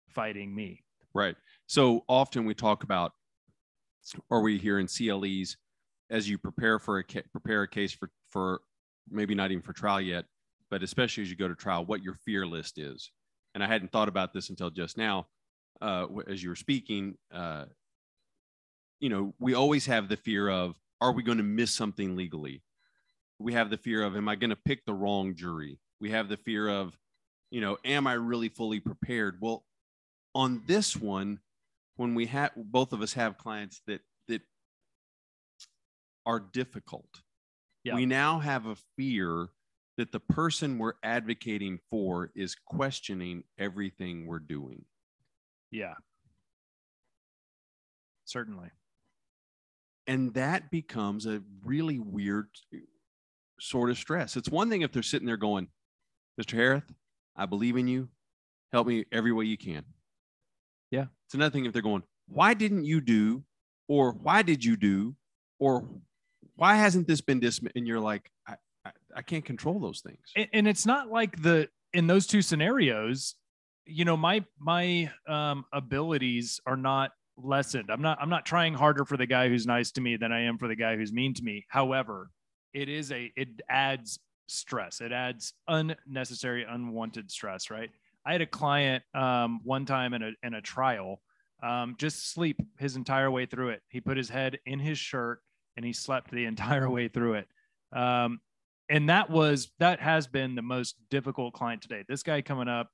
fighting 0.09 0.53
me. 0.55 0.83
Right. 1.13 1.35
So 1.67 2.03
often 2.07 2.45
we 2.45 2.53
talk 2.53 2.83
about, 2.83 3.11
or 4.29 4.41
we 4.41 4.57
hear 4.57 4.79
in 4.79 4.87
CLEs, 4.87 5.57
as 6.09 6.29
you 6.29 6.37
prepare 6.37 6.79
for 6.79 6.99
a 6.99 7.03
prepare 7.31 7.63
a 7.63 7.67
case 7.67 7.91
for 7.93 8.09
for 8.29 8.61
maybe 9.09 9.35
not 9.35 9.51
even 9.51 9.63
for 9.63 9.73
trial 9.73 10.01
yet, 10.01 10.25
but 10.69 10.83
especially 10.83 11.23
as 11.23 11.29
you 11.29 11.35
go 11.35 11.47
to 11.47 11.55
trial, 11.55 11.85
what 11.85 12.03
your 12.03 12.15
fear 12.25 12.45
list 12.45 12.77
is. 12.77 13.11
And 13.53 13.63
I 13.63 13.67
hadn't 13.67 13.91
thought 13.91 14.07
about 14.07 14.33
this 14.33 14.49
until 14.49 14.69
just 14.69 14.97
now 14.97 15.27
uh, 15.83 16.07
as 16.27 16.41
you 16.41 16.49
were 16.49 16.55
speaking, 16.55 17.15
uh, 17.31 17.65
you 19.01 19.09
know, 19.09 19.33
we 19.37 19.53
always 19.53 19.85
have 19.85 20.07
the 20.07 20.15
fear 20.15 20.49
of, 20.49 20.75
are 21.01 21.11
we 21.11 21.23
going 21.23 21.37
to 21.37 21.43
miss 21.43 21.71
something 21.71 22.15
legally? 22.15 22.63
We 23.37 23.51
have 23.53 23.69
the 23.69 23.77
fear 23.77 24.01
of, 24.01 24.15
am 24.15 24.29
I 24.29 24.35
going 24.35 24.51
to 24.51 24.55
pick 24.55 24.85
the 24.85 24.93
wrong 24.93 25.35
jury? 25.35 25.77
We 25.99 26.11
have 26.11 26.29
the 26.29 26.37
fear 26.37 26.69
of, 26.69 26.97
you 27.51 27.59
know, 27.59 27.77
am 27.83 28.07
I 28.07 28.13
really 28.13 28.47
fully 28.47 28.79
prepared? 28.79 29.39
Well, 29.41 29.65
on 30.33 30.63
this 30.65 30.95
one, 30.95 31.39
when 31.97 32.15
we 32.15 32.27
have 32.27 32.51
both 32.55 32.93
of 32.93 33.01
us 33.01 33.13
have 33.13 33.37
clients 33.37 33.81
that 33.85 34.01
that 34.29 34.41
are 36.25 36.39
difficult, 36.39 37.21
yeah. 37.83 37.95
we 37.95 38.05
now 38.05 38.39
have 38.39 38.65
a 38.65 38.77
fear 38.97 39.49
that 39.97 40.11
the 40.11 40.19
person 40.21 40.79
we're 40.79 40.93
advocating 41.03 41.79
for 41.91 42.31
is 42.35 42.55
questioning 42.65 43.43
everything 43.59 44.25
we're 44.25 44.39
doing. 44.39 44.85
Yeah. 45.73 45.95
Certainly. 48.25 48.69
And 50.05 50.33
that 50.35 50.69
becomes 50.69 51.25
a 51.25 51.41
really 51.63 51.97
weird 51.99 52.47
sort 53.59 53.89
of 53.89 53.97
stress. 53.97 54.37
It's 54.37 54.49
one 54.49 54.69
thing 54.69 54.83
if 54.83 54.91
they're 54.91 55.01
sitting 55.01 55.25
there 55.25 55.37
going, 55.37 55.67
Mr. 56.39 56.53
Harris, 56.53 56.83
I 57.35 57.47
believe 57.47 57.75
in 57.75 57.87
you. 57.87 58.09
Help 58.71 58.87
me 58.87 59.05
every 59.11 59.31
way 59.31 59.45
you 59.45 59.57
can. 59.57 59.83
Yeah. 60.91 61.05
It's 61.25 61.33
another 61.33 61.51
thing 61.51 61.65
if 61.65 61.73
they're 61.73 61.81
going, 61.81 62.03
why 62.27 62.53
didn't 62.53 62.85
you 62.85 63.01
do? 63.01 63.43
Or 63.87 64.11
why 64.11 64.43
did 64.43 64.63
you 64.63 64.77
do? 64.77 65.15
Or 65.59 65.87
why 66.55 66.75
hasn't 66.75 67.07
this 67.07 67.21
been 67.21 67.39
dismissed? 67.39 67.75
And 67.75 67.87
you're 67.87 67.99
like, 67.99 68.29
I, 68.47 68.55
I, 68.85 68.91
I, 69.17 69.21
can't 69.21 69.45
control 69.45 69.79
those 69.79 70.01
things. 70.01 70.19
And, 70.35 70.47
and 70.53 70.67
it's 70.67 70.85
not 70.85 71.09
like 71.09 71.41
the, 71.41 71.69
in 71.93 72.07
those 72.07 72.27
two 72.27 72.41
scenarios, 72.41 73.35
you 73.85 74.05
know 74.05 74.17
my 74.17 74.43
my 74.59 75.11
um 75.27 75.65
abilities 75.73 76.59
are 76.65 76.77
not 76.77 77.11
lessened. 77.37 77.89
I'm 77.89 78.01
not 78.01 78.17
i'm 78.21 78.29
not 78.29 78.45
trying 78.45 78.73
harder 78.73 79.05
for 79.05 79.17
the 79.17 79.25
guy 79.25 79.49
who's 79.49 79.65
nice 79.65 79.91
to 79.91 80.01
me 80.01 80.17
than 80.17 80.31
i 80.31 80.41
am 80.41 80.57
for 80.57 80.67
the 80.67 80.75
guy 80.75 80.95
who's 80.95 81.11
mean 81.11 81.33
to 81.35 81.43
me. 81.43 81.65
However 81.69 82.29
it 82.73 82.89
is 82.89 83.11
a 83.11 83.31
it 83.35 83.49
adds 83.69 84.19
stress. 84.47 85.01
It 85.01 85.11
adds 85.11 85.53
unnecessary 85.67 86.65
unwanted 86.67 87.31
stress 87.31 87.69
right? 87.69 87.89
I 88.25 88.31
had 88.31 88.41
a 88.41 88.47
client 88.47 89.03
um 89.13 89.61
one 89.63 89.85
time 89.85 90.13
in 90.13 90.23
a 90.23 90.31
in 90.43 90.53
a 90.53 90.61
trial 90.61 91.21
um 91.61 91.95
just 91.97 92.31
sleep 92.31 92.59
his 92.77 92.95
entire 92.95 93.31
way 93.31 93.45
through 93.45 93.69
it. 93.69 93.81
He 93.89 93.99
put 94.01 94.17
his 94.17 94.29
head 94.29 94.59
in 94.65 94.79
his 94.79 94.97
shirt 94.97 95.39
and 95.75 95.85
he 95.85 95.93
slept 95.93 96.31
the 96.31 96.45
entire 96.53 96.89
way 96.89 97.07
through 97.07 97.35
it. 97.35 97.47
Um 97.91 98.39
and 98.89 99.09
that 99.09 99.29
was 99.29 99.71
that 99.79 99.99
has 100.01 100.27
been 100.27 100.55
the 100.55 100.61
most 100.61 100.95
difficult 101.09 101.53
client 101.53 101.81
today. 101.81 102.03
This 102.07 102.21
guy 102.21 102.41
coming 102.41 102.67
up 102.67 102.89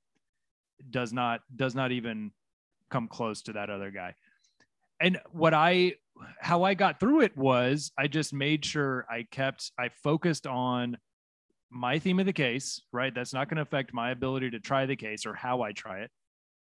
does 0.88 1.12
not 1.12 1.40
does 1.54 1.74
not 1.74 1.92
even 1.92 2.30
come 2.90 3.08
close 3.08 3.42
to 3.42 3.52
that 3.52 3.70
other 3.70 3.90
guy. 3.90 4.14
And 5.00 5.18
what 5.32 5.54
I 5.54 5.94
how 6.40 6.62
I 6.62 6.74
got 6.74 7.00
through 7.00 7.22
it 7.22 7.36
was 7.36 7.92
I 7.98 8.06
just 8.06 8.32
made 8.32 8.64
sure 8.64 9.06
I 9.10 9.26
kept 9.30 9.72
I 9.78 9.88
focused 10.02 10.46
on 10.46 10.98
my 11.70 11.98
theme 11.98 12.18
of 12.18 12.26
the 12.26 12.32
case, 12.32 12.82
right? 12.92 13.14
That's 13.14 13.32
not 13.32 13.48
going 13.48 13.56
to 13.56 13.62
affect 13.62 13.94
my 13.94 14.10
ability 14.10 14.50
to 14.50 14.60
try 14.60 14.86
the 14.86 14.96
case 14.96 15.24
or 15.24 15.34
how 15.34 15.62
I 15.62 15.72
try 15.72 16.00
it, 16.00 16.10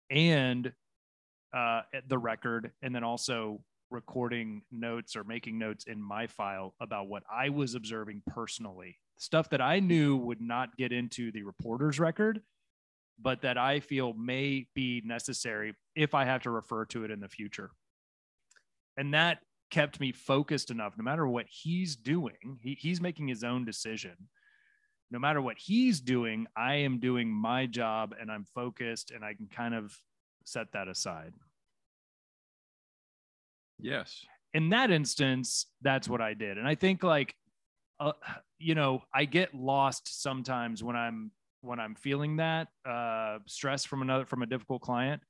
and 0.09 0.71
uh, 1.55 1.81
the 2.07 2.17
record, 2.17 2.71
and 2.81 2.93
then 2.93 3.03
also 3.03 3.61
recording 3.89 4.63
notes 4.69 5.15
or 5.15 5.23
making 5.23 5.57
notes 5.57 5.85
in 5.85 6.01
my 6.01 6.27
file 6.27 6.75
about 6.81 7.07
what 7.07 7.23
I 7.33 7.49
was 7.49 7.73
observing 7.73 8.21
personally, 8.27 8.97
stuff 9.17 9.49
that 9.51 9.61
I 9.61 9.79
knew 9.79 10.17
would 10.17 10.41
not 10.41 10.75
get 10.75 10.91
into 10.91 11.31
the 11.31 11.43
reporter's 11.43 11.99
record, 11.99 12.41
but 13.19 13.41
that 13.41 13.57
I 13.57 13.79
feel 13.79 14.13
may 14.13 14.67
be 14.73 15.01
necessary 15.05 15.73
if 15.95 16.13
I 16.13 16.25
have 16.25 16.43
to 16.43 16.51
refer 16.51 16.85
to 16.85 17.03
it 17.03 17.11
in 17.11 17.19
the 17.19 17.27
future. 17.27 17.71
And 18.97 19.13
that 19.13 19.39
kept 19.69 19.99
me 19.99 20.11
focused 20.11 20.71
enough, 20.71 20.93
no 20.97 21.03
matter 21.03 21.27
what 21.27 21.45
he's 21.49 21.95
doing, 21.95 22.59
he, 22.61 22.77
he's 22.79 23.01
making 23.01 23.27
his 23.27 23.43
own 23.43 23.65
decision. 23.65 24.15
No 25.09 25.19
matter 25.19 25.41
what 25.41 25.57
he's 25.57 26.01
doing, 26.01 26.47
I 26.55 26.75
am 26.75 26.99
doing 26.99 27.29
my 27.29 27.65
job 27.65 28.13
and 28.19 28.31
I'm 28.31 28.45
focused 28.55 29.11
and 29.11 29.23
I 29.23 29.33
can 29.33 29.47
kind 29.47 29.73
of 29.73 29.95
set 30.43 30.71
that 30.73 30.87
aside. 30.87 31.33
Yes. 33.79 34.25
In 34.53 34.69
that 34.69 34.91
instance, 34.91 35.67
that's 35.81 36.09
what 36.09 36.21
I 36.21 36.33
did. 36.33 36.57
And 36.57 36.67
I 36.67 36.75
think 36.75 37.03
like 37.03 37.35
uh, 37.99 38.13
you 38.59 38.75
know, 38.75 39.01
I 39.13 39.25
get 39.25 39.53
lost 39.53 40.21
sometimes 40.21 40.83
when 40.83 40.95
I'm 40.95 41.31
when 41.61 41.79
I'm 41.79 41.95
feeling 41.95 42.37
that 42.37 42.67
uh 42.87 43.39
stress 43.47 43.85
from 43.85 44.01
another 44.01 44.25
from 44.25 44.43
a 44.43 44.45
difficult 44.45 44.81
client. 44.81 45.21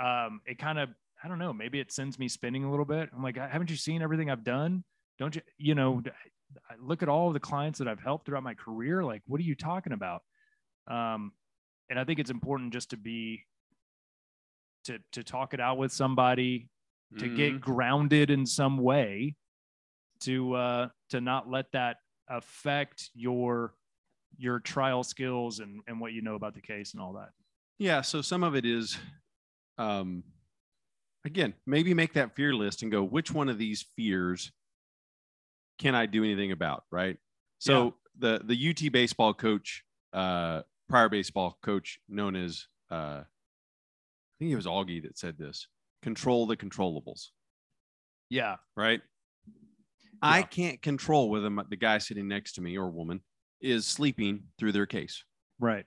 Um 0.00 0.40
it 0.46 0.58
kind 0.58 0.78
of 0.78 0.90
I 1.22 1.28
don't 1.28 1.38
know, 1.38 1.52
maybe 1.52 1.80
it 1.80 1.92
sends 1.92 2.18
me 2.18 2.28
spinning 2.28 2.64
a 2.64 2.70
little 2.70 2.84
bit. 2.84 3.08
I'm 3.14 3.22
like, 3.22 3.36
haven't 3.36 3.70
you 3.70 3.76
seen 3.76 4.02
everything 4.02 4.30
I've 4.30 4.44
done? 4.44 4.84
Don't 5.18 5.34
you, 5.34 5.40
you 5.56 5.74
know, 5.74 6.02
look 6.78 7.02
at 7.02 7.08
all 7.08 7.28
of 7.28 7.34
the 7.34 7.40
clients 7.40 7.78
that 7.78 7.88
I've 7.88 8.00
helped 8.00 8.26
throughout 8.26 8.42
my 8.42 8.54
career. 8.54 9.02
Like, 9.02 9.22
what 9.26 9.40
are 9.40 9.44
you 9.44 9.54
talking 9.54 9.92
about? 9.92 10.22
Um, 10.88 11.32
and 11.88 11.98
I 11.98 12.04
think 12.04 12.18
it's 12.18 12.30
important 12.30 12.72
just 12.72 12.90
to 12.90 12.96
be, 12.96 13.44
to, 14.84 14.98
to 15.12 15.24
talk 15.24 15.54
it 15.54 15.60
out 15.60 15.78
with 15.78 15.92
somebody, 15.92 16.68
to 17.18 17.24
mm-hmm. 17.24 17.36
get 17.36 17.60
grounded 17.60 18.30
in 18.30 18.46
some 18.46 18.78
way, 18.78 19.34
to, 20.20 20.54
uh, 20.54 20.88
to 21.10 21.20
not 21.20 21.50
let 21.50 21.72
that 21.72 21.96
affect 22.28 23.10
your, 23.14 23.74
your 24.38 24.60
trial 24.60 25.02
skills 25.02 25.60
and, 25.60 25.80
and 25.86 26.00
what 26.00 26.12
you 26.12 26.22
know 26.22 26.34
about 26.34 26.54
the 26.54 26.60
case 26.60 26.92
and 26.92 27.00
all 27.00 27.14
that. 27.14 27.30
Yeah. 27.78 28.00
So 28.02 28.22
some 28.22 28.42
of 28.42 28.54
it 28.54 28.64
is, 28.64 28.96
um, 29.78 30.24
again, 31.24 31.54
maybe 31.66 31.94
make 31.94 32.14
that 32.14 32.34
fear 32.34 32.54
list 32.54 32.82
and 32.82 32.90
go, 32.90 33.02
which 33.02 33.32
one 33.32 33.48
of 33.48 33.58
these 33.58 33.84
fears 33.96 34.52
can 35.78 35.94
I 35.94 36.06
do 36.06 36.24
anything 36.24 36.52
about? 36.52 36.84
Right. 36.90 37.18
So 37.58 37.94
yeah. 38.20 38.38
the 38.38 38.44
the 38.44 38.70
UT 38.70 38.92
baseball 38.92 39.34
coach, 39.34 39.82
uh, 40.12 40.62
prior 40.88 41.08
baseball 41.08 41.58
coach 41.62 41.98
known 42.08 42.36
as 42.36 42.66
uh, 42.90 43.22
I 43.22 43.24
think 44.38 44.52
it 44.52 44.56
was 44.56 44.66
Augie 44.66 45.02
that 45.02 45.18
said 45.18 45.38
this: 45.38 45.66
control 46.02 46.46
the 46.46 46.56
controllables. 46.56 47.28
Yeah. 48.30 48.56
Right. 48.76 49.00
Yeah. 49.46 49.52
I 50.22 50.42
can't 50.42 50.80
control 50.80 51.30
whether 51.30 51.50
the 51.68 51.76
guy 51.76 51.98
sitting 51.98 52.28
next 52.28 52.54
to 52.54 52.62
me 52.62 52.78
or 52.78 52.90
woman 52.90 53.20
is 53.60 53.86
sleeping 53.86 54.44
through 54.58 54.72
their 54.72 54.86
case. 54.86 55.24
Right. 55.58 55.86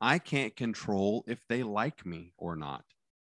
I 0.00 0.18
can't 0.18 0.54
control 0.54 1.24
if 1.26 1.38
they 1.48 1.62
like 1.62 2.04
me 2.04 2.32
or 2.36 2.56
not 2.56 2.84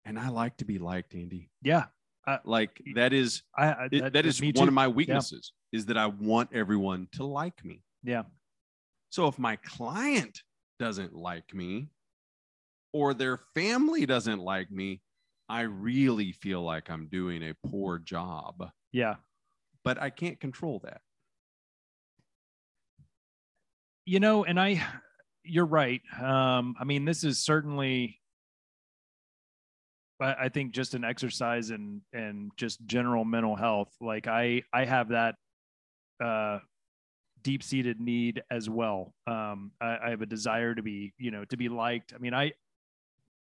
and 0.08 0.18
I 0.18 0.30
like 0.30 0.56
to 0.58 0.66
be 0.66 0.80
liked, 0.80 1.14
Andy. 1.14 1.50
Yeah. 1.62 1.86
Uh, 2.26 2.38
like 2.46 2.82
that 2.96 3.14
is 3.14 3.44
I, 3.56 3.68
I 3.68 3.88
it, 3.92 4.14
that 4.14 4.26
is 4.26 4.42
one 4.42 4.54
too. 4.54 4.64
of 4.64 4.74
my 4.74 4.88
weaknesses 4.88 5.52
yeah. 5.72 5.78
is 5.78 5.86
that 5.88 5.98
I 5.98 6.08
want 6.08 6.50
everyone 6.54 7.08
to 7.14 7.26
like 7.26 7.64
me. 7.64 7.84
Yeah. 8.04 8.24
So 9.10 9.28
if 9.28 9.38
my 9.38 9.58
client 9.58 10.42
doesn't 10.80 11.14
like 11.14 11.54
me 11.54 11.90
or 12.94 13.14
their 13.14 13.38
family 13.54 14.06
doesn't 14.06 14.40
like 14.40 14.72
me, 14.72 15.02
I 15.50 15.62
really 15.62 16.32
feel 16.32 16.62
like 16.62 16.90
I'm 16.90 17.08
doing 17.08 17.44
a 17.44 17.54
poor 17.70 18.00
job. 18.00 18.70
Yeah. 18.94 19.16
But 19.84 20.02
I 20.02 20.10
can't 20.10 20.40
control 20.40 20.80
that. 20.84 21.02
You 24.08 24.22
know, 24.22 24.46
and 24.46 24.58
I 24.58 24.82
you're 25.44 25.66
right. 25.66 26.02
Um, 26.18 26.76
I 26.80 26.86
mean, 26.86 27.04
this 27.04 27.26
is 27.26 27.40
certainly 27.40 28.22
I 30.20 30.50
think 30.50 30.72
just 30.72 30.96
an 30.96 31.04
exercise 31.04 31.70
and 31.70 32.02
and 32.12 32.52
just 32.56 32.84
general 32.86 33.24
mental 33.24 33.56
health. 33.56 33.90
Like 34.02 34.28
I 34.28 34.64
I 34.74 34.86
have 34.86 35.10
that 35.10 35.36
uh, 36.24 36.60
deep 37.44 37.62
seated 37.62 38.00
need 38.00 38.42
as 38.50 38.70
well. 38.70 39.14
Um, 39.28 39.72
I, 39.80 39.98
I 40.06 40.10
have 40.12 40.22
a 40.22 40.26
desire 40.26 40.74
to 40.74 40.82
be 40.82 41.14
you 41.18 41.30
know 41.30 41.46
to 41.46 41.58
be 41.58 41.70
liked. 41.70 42.14
I 42.16 42.18
mean 42.18 42.34
I 42.34 42.54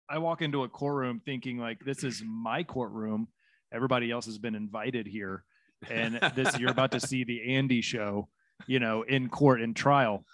I 0.09 0.19
walk 0.19 0.43
into 0.43 0.65
a 0.65 0.69
courtroom 0.69 1.23
thinking 1.25 1.59
like 1.59 1.79
this 1.85 2.05
is 2.05 2.23
my 2.27 2.63
courtroom. 2.63 3.29
Everybody 3.73 4.11
else 4.11 4.27
has 4.27 4.39
been 4.39 4.57
invited 4.57 5.07
here, 5.07 5.45
and 5.89 6.19
this 6.35 6.59
you're 6.59 6.73
about 6.73 6.91
to 6.93 7.01
see 7.01 7.25
the 7.25 7.55
Andy 7.55 7.81
show, 7.81 8.29
you 8.67 8.81
know, 8.81 9.03
in 9.03 9.29
court 9.29 9.63
in 9.63 9.75
trial. 9.75 10.25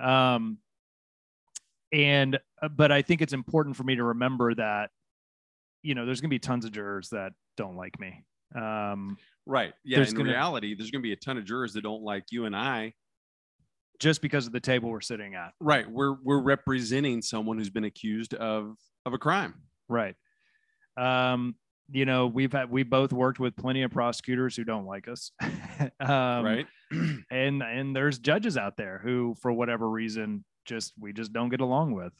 Um, 0.00 0.58
and 1.92 2.38
uh, 2.62 2.68
but 2.68 2.92
I 2.92 3.02
think 3.02 3.22
it's 3.22 3.32
important 3.32 3.76
for 3.76 3.84
me 3.84 3.96
to 3.96 4.04
remember 4.04 4.54
that 4.54 4.90
you 5.86 5.94
know, 5.94 6.04
there's 6.04 6.20
going 6.20 6.30
to 6.30 6.34
be 6.34 6.40
tons 6.40 6.64
of 6.64 6.72
jurors 6.72 7.10
that 7.10 7.32
don't 7.56 7.76
like 7.76 7.98
me. 8.00 8.24
Um, 8.56 9.16
right. 9.46 9.72
Yeah. 9.84 10.02
In 10.02 10.14
gonna, 10.14 10.30
reality, 10.30 10.74
there's 10.74 10.90
going 10.90 11.00
to 11.00 11.06
be 11.06 11.12
a 11.12 11.16
ton 11.16 11.38
of 11.38 11.44
jurors 11.44 11.74
that 11.74 11.82
don't 11.82 12.02
like 12.02 12.24
you 12.32 12.44
and 12.46 12.56
I 12.56 12.92
just 14.00 14.20
because 14.20 14.48
of 14.48 14.52
the 14.52 14.58
table 14.58 14.90
we're 14.90 15.00
sitting 15.00 15.36
at. 15.36 15.52
Right. 15.60 15.88
We're, 15.88 16.16
we're 16.24 16.40
representing 16.40 17.22
someone 17.22 17.56
who's 17.56 17.70
been 17.70 17.84
accused 17.84 18.34
of, 18.34 18.76
of 19.06 19.14
a 19.14 19.18
crime. 19.18 19.54
Right. 19.88 20.16
Um, 20.96 21.54
you 21.90 22.04
know, 22.04 22.26
we've 22.26 22.52
had, 22.52 22.70
we 22.70 22.82
both 22.82 23.12
worked 23.12 23.38
with 23.38 23.56
plenty 23.56 23.82
of 23.82 23.90
prosecutors 23.90 24.56
who 24.56 24.64
don't 24.64 24.86
like 24.86 25.08
us. 25.08 25.30
um, 26.00 26.44
right. 26.44 26.66
and, 27.30 27.62
and 27.62 27.94
there's 27.94 28.18
judges 28.18 28.56
out 28.56 28.76
there 28.76 29.00
who, 29.02 29.36
for 29.40 29.52
whatever 29.52 29.88
reason, 29.88 30.44
just, 30.64 30.92
we 30.98 31.12
just 31.12 31.32
don't 31.32 31.48
get 31.48 31.60
along 31.60 31.92
with. 31.92 32.12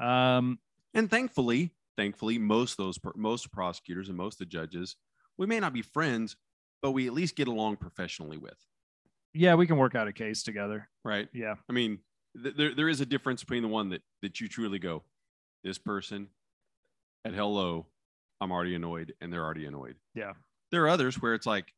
Um, 0.00 0.58
and 0.94 1.10
thankfully, 1.10 1.72
thankfully 1.98 2.38
most 2.38 2.78
those 2.78 2.96
most 3.16 3.50
prosecutors 3.50 4.08
and 4.08 4.16
most 4.16 4.34
of 4.34 4.38
the 4.38 4.46
judges 4.46 4.94
we 5.36 5.46
may 5.46 5.58
not 5.58 5.72
be 5.72 5.82
friends 5.82 6.36
but 6.80 6.92
we 6.92 7.08
at 7.08 7.12
least 7.12 7.34
get 7.34 7.48
along 7.48 7.76
professionally 7.76 8.38
with 8.38 8.56
yeah 9.34 9.56
we 9.56 9.66
can 9.66 9.76
work 9.76 9.96
out 9.96 10.06
a 10.06 10.12
case 10.12 10.44
together 10.44 10.88
right 11.04 11.28
yeah 11.34 11.56
i 11.68 11.72
mean 11.72 11.98
th- 12.40 12.54
there, 12.56 12.72
there 12.72 12.88
is 12.88 13.00
a 13.00 13.06
difference 13.06 13.42
between 13.42 13.64
the 13.64 13.68
one 13.68 13.88
that 13.88 14.00
that 14.22 14.40
you 14.40 14.46
truly 14.46 14.78
go 14.78 15.02
this 15.64 15.76
person 15.76 16.28
at 17.24 17.34
hello 17.34 17.84
i'm 18.40 18.52
already 18.52 18.74
annoyed 18.74 19.14
and 19.20 19.32
they're 19.32 19.44
already 19.44 19.66
annoyed. 19.66 19.96
Yeah. 20.14 20.32
There 20.70 20.84
are 20.84 20.88
others 20.88 21.20
where 21.20 21.34
it's 21.34 21.46
like 21.46 21.74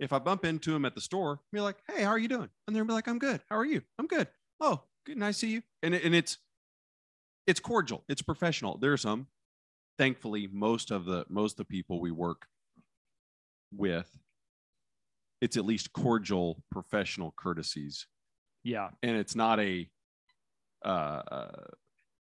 if 0.00 0.12
i 0.12 0.18
bump 0.18 0.44
into 0.44 0.72
them 0.72 0.84
at 0.84 0.94
the 0.94 1.00
store 1.00 1.40
be 1.52 1.60
like 1.60 1.76
hey 1.88 2.02
how 2.02 2.10
are 2.10 2.18
you 2.18 2.28
doing? 2.28 2.48
And 2.66 2.74
they'll 2.74 2.84
be 2.84 2.92
like 2.92 3.08
i'm 3.08 3.18
good. 3.18 3.40
How 3.48 3.56
are 3.56 3.64
you? 3.64 3.82
I'm 3.98 4.06
good. 4.06 4.28
Oh 4.60 4.82
good. 5.06 5.18
Nice 5.18 5.36
to 5.36 5.46
see 5.46 5.52
you. 5.52 5.62
And, 5.82 5.94
and 5.94 6.14
it's 6.14 6.38
it's 7.46 7.60
cordial. 7.60 8.04
It's 8.08 8.22
professional. 8.22 8.78
There 8.78 8.92
are 8.92 8.98
some 8.98 9.26
thankfully 9.98 10.48
most 10.50 10.90
of 10.90 11.04
the 11.04 11.24
most 11.28 11.52
of 11.52 11.56
the 11.58 11.64
people 11.64 12.00
we 12.00 12.10
work 12.10 12.46
with 13.74 14.18
it's 15.42 15.56
at 15.56 15.66
least 15.66 15.92
cordial 15.92 16.62
professional 16.70 17.34
courtesies. 17.36 18.06
Yeah. 18.62 18.90
And 19.02 19.16
it's 19.16 19.34
not 19.34 19.58
a 19.58 19.90
uh, 20.84 20.88
uh, 20.88 21.66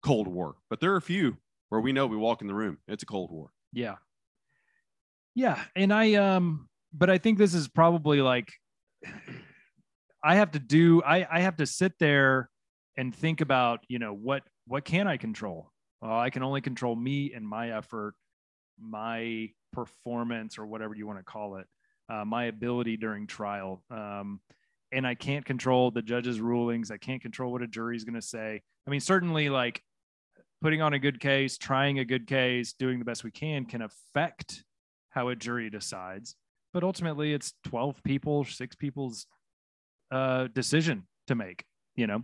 cold 0.03 0.27
war. 0.27 0.55
But 0.71 0.79
there 0.79 0.91
are 0.93 0.97
a 0.97 1.01
few 1.01 1.37
where 1.69 1.79
we 1.79 1.93
know 1.93 2.07
we 2.07 2.17
walk 2.17 2.41
in 2.41 2.47
the 2.47 2.55
room. 2.55 2.79
It's 2.87 3.03
a 3.03 3.05
cold 3.05 3.31
war 3.31 3.51
yeah 3.71 3.95
yeah 5.35 5.61
and 5.75 5.93
i 5.93 6.15
um 6.15 6.67
but 6.93 7.09
i 7.09 7.17
think 7.17 7.37
this 7.37 7.53
is 7.53 7.67
probably 7.67 8.21
like 8.21 8.51
i 10.23 10.35
have 10.35 10.51
to 10.51 10.59
do 10.59 11.01
i 11.03 11.27
i 11.31 11.39
have 11.39 11.55
to 11.55 11.65
sit 11.65 11.93
there 11.99 12.49
and 12.97 13.15
think 13.15 13.41
about 13.41 13.79
you 13.87 13.99
know 13.99 14.13
what 14.13 14.43
what 14.67 14.83
can 14.83 15.07
i 15.07 15.17
control 15.17 15.71
well, 16.01 16.19
I 16.19 16.31
can 16.31 16.43
only 16.43 16.61
control 16.61 16.95
me 16.95 17.31
and 17.33 17.47
my 17.47 17.71
effort, 17.77 18.15
my 18.79 19.49
performance, 19.71 20.57
or 20.57 20.65
whatever 20.65 20.95
you 20.95 21.05
want 21.05 21.19
to 21.19 21.23
call 21.23 21.57
it, 21.57 21.67
uh, 22.09 22.25
my 22.25 22.45
ability 22.45 22.97
during 22.97 23.27
trial. 23.27 23.83
Um, 23.91 24.41
and 24.91 25.05
I 25.05 25.15
can't 25.15 25.45
control 25.45 25.91
the 25.91 26.01
judge's 26.01 26.41
rulings. 26.41 26.89
I 26.91 26.97
can't 26.97 27.21
control 27.21 27.51
what 27.51 27.61
a 27.61 27.67
jury 27.67 27.95
is 27.95 28.03
going 28.03 28.19
to 28.19 28.21
say. 28.21 28.61
I 28.85 28.89
mean, 28.89 28.99
certainly, 28.99 29.49
like 29.49 29.81
putting 30.61 30.81
on 30.81 30.93
a 30.93 30.99
good 30.99 31.19
case, 31.19 31.57
trying 31.57 31.99
a 31.99 32.05
good 32.05 32.27
case, 32.27 32.73
doing 32.73 32.99
the 32.99 33.05
best 33.05 33.23
we 33.23 33.31
can 33.31 33.65
can 33.65 33.81
affect 33.81 34.63
how 35.09 35.29
a 35.29 35.35
jury 35.35 35.69
decides. 35.69 36.35
But 36.73 36.83
ultimately, 36.83 37.33
it's 37.33 37.53
12 37.65 38.01
people, 38.03 38.45
six 38.45 38.75
people's 38.75 39.25
uh, 40.11 40.47
decision 40.53 41.07
to 41.27 41.35
make, 41.35 41.65
you 41.95 42.07
know? 42.07 42.23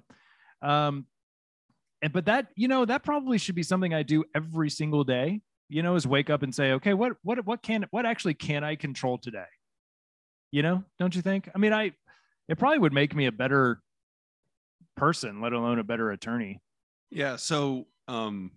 Um, 0.61 1.05
and 2.01 2.13
but 2.13 2.25
that 2.25 2.47
you 2.55 2.67
know 2.67 2.85
that 2.85 3.03
probably 3.03 3.39
should 3.39 3.55
be 3.55 3.63
something 3.63 3.93
I 3.93 4.03
do 4.03 4.23
every 4.35 4.69
single 4.69 5.03
day. 5.03 5.41
You 5.69 5.81
know, 5.81 5.95
is 5.95 6.07
wake 6.07 6.29
up 6.29 6.43
and 6.43 6.53
say, 6.53 6.73
okay, 6.73 6.93
what 6.93 7.13
what 7.23 7.43
what 7.45 7.61
can 7.61 7.87
what 7.91 8.05
actually 8.05 8.35
can 8.35 8.63
I 8.63 8.75
control 8.75 9.17
today? 9.17 9.45
You 10.51 10.61
know, 10.61 10.83
don't 10.99 11.15
you 11.15 11.21
think? 11.21 11.49
I 11.53 11.57
mean, 11.57 11.73
I 11.73 11.91
it 12.47 12.57
probably 12.57 12.79
would 12.79 12.93
make 12.93 13.15
me 13.15 13.25
a 13.25 13.31
better 13.31 13.81
person, 14.95 15.41
let 15.41 15.53
alone 15.53 15.79
a 15.79 15.83
better 15.83 16.11
attorney. 16.11 16.61
Yeah. 17.09 17.35
So, 17.37 17.87
um, 18.07 18.51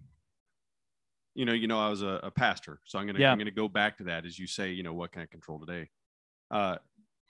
you 1.34 1.44
know, 1.44 1.52
you 1.52 1.68
know, 1.68 1.78
I 1.80 1.88
was 1.88 2.02
a, 2.02 2.20
a 2.22 2.30
pastor, 2.30 2.80
so 2.84 2.98
I'm 2.98 3.06
gonna 3.06 3.18
Yeah. 3.18 3.32
I'm 3.32 3.38
gonna 3.38 3.50
go 3.50 3.68
back 3.68 3.98
to 3.98 4.04
that 4.04 4.26
as 4.26 4.38
you 4.38 4.46
say, 4.46 4.72
you 4.72 4.82
know, 4.82 4.94
what 4.94 5.12
can 5.12 5.22
I 5.22 5.26
control 5.26 5.58
today? 5.60 5.88
Uh, 6.50 6.76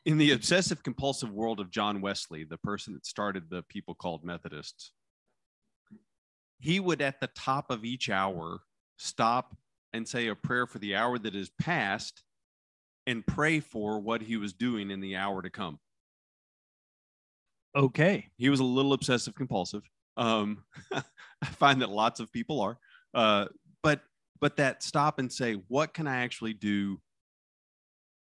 in 0.07 0.17
the 0.17 0.33
obsessive 0.33 0.83
compulsive 0.83 1.31
world 1.31 1.61
of 1.61 1.71
John 1.71 2.01
Wesley, 2.01 2.45
the 2.45 2.57
person 2.59 2.95
that 2.95 3.05
started 3.05 3.51
the 3.51 3.63
people 3.65 3.95
called 3.95 4.25
Methodists, 4.25 4.93
he 6.59 6.81
would 6.81 7.03
at 7.03 7.21
the 7.21 7.27
top 7.29 7.71
of 7.71 7.85
each 7.85 8.09
hour 8.09 8.61
stop 8.97 9.57
and 9.93 10.07
say 10.09 10.29
a 10.29 10.35
prayer 10.35 10.67
for 10.67 10.79
the 10.79 10.95
hour 10.97 11.19
that 11.19 11.35
is 11.35 11.51
past 11.61 12.23
and 13.07 13.27
pray 13.27 13.61
for 13.61 13.99
what 13.99 14.23
he 14.23 14.37
was 14.37 14.53
doing 14.53 14.91
in 14.91 15.01
the 15.01 15.17
hour 15.17 15.43
to 15.43 15.51
come. 15.51 15.79
Okay. 17.75 18.27
he 18.37 18.49
was 18.49 18.61
a 18.61 18.65
little 18.65 18.93
obsessive 18.93 19.35
compulsive 19.35 19.83
um 20.21 20.63
i 20.93 21.47
find 21.47 21.81
that 21.83 21.91
lots 21.91 22.21
of 22.21 22.31
people 22.33 22.61
are 22.61 22.79
uh 23.15 23.47
but 23.83 24.03
but 24.41 24.57
that 24.57 24.83
stop 24.83 25.19
and 25.19 25.33
say 25.33 25.55
what 25.69 25.93
can 25.93 26.07
i 26.07 26.23
actually 26.23 26.53
do 26.55 27.01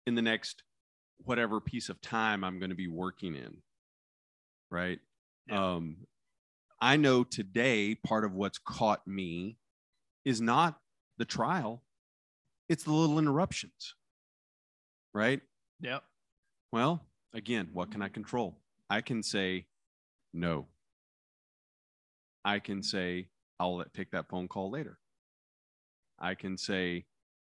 in 0.06 0.14
the 0.14 0.20
next 0.22 0.62
whatever 1.24 1.60
piece 1.60 1.88
of 1.88 1.98
time 2.02 2.44
i'm 2.44 2.58
going 2.58 2.70
to 2.70 2.76
be 2.76 2.88
working 2.88 3.34
in 3.34 3.56
right 4.70 4.98
Yeah. 5.48 5.76
um 5.76 5.96
i 6.80 6.96
know 6.96 7.24
today 7.24 7.94
part 7.94 8.24
of 8.24 8.34
what's 8.34 8.58
caught 8.58 9.06
me 9.06 9.56
is 10.24 10.40
not 10.40 10.78
the 11.18 11.24
trial 11.24 11.82
it's 12.68 12.84
the 12.84 12.92
little 12.92 13.18
interruptions 13.18 13.94
right 15.14 15.40
Yep. 15.80 16.02
well, 16.72 17.02
again, 17.34 17.68
what 17.74 17.90
can 17.90 18.00
I 18.02 18.08
control? 18.08 18.56
I 18.88 19.02
can 19.02 19.22
say 19.22 19.66
no. 20.32 20.66
I 22.46 22.60
can 22.60 22.80
say 22.82 23.26
I'll 23.58 23.84
take 23.92 24.12
that 24.12 24.28
phone 24.28 24.46
call 24.46 24.70
later. 24.70 24.98
I 26.18 26.34
can 26.36 26.56
say 26.56 27.04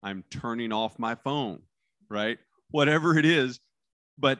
I'm 0.04 0.22
turning 0.30 0.72
off 0.72 0.98
my 1.00 1.16
phone, 1.16 1.62
right? 2.08 2.38
Whatever 2.70 3.18
it 3.18 3.26
is. 3.26 3.58
But 4.16 4.38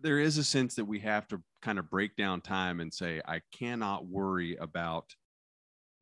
there 0.00 0.20
is 0.20 0.38
a 0.38 0.44
sense 0.44 0.76
that 0.76 0.84
we 0.84 1.00
have 1.00 1.26
to 1.28 1.42
kind 1.60 1.80
of 1.80 1.90
break 1.90 2.14
down 2.14 2.40
time 2.40 2.78
and 2.78 2.94
say, 2.94 3.20
I 3.26 3.40
cannot 3.52 4.06
worry 4.06 4.56
about 4.56 5.06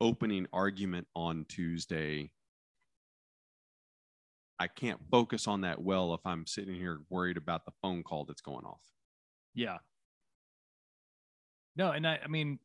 opening 0.03 0.47
argument 0.53 1.07
on 1.17 1.47
Tuesday. 1.49 2.31
I 4.59 4.67
can't 4.67 5.01
focus 5.11 5.49
on 5.49 5.63
that 5.63 5.81
well 5.81 6.13
if 6.13 6.21
I'm 6.27 6.47
sitting 6.47 6.75
here 6.75 7.01
worried 7.09 7.39
about 7.39 7.65
the 7.65 7.73
phone 7.81 8.03
call 8.03 8.27
that's 8.27 8.43
going 8.43 8.67
off. 8.67 8.83
Yeah. 9.55 9.79
No, 11.75 11.93
and 11.93 12.07
I, 12.07 12.19
I 12.23 12.29
mean, 12.29 12.59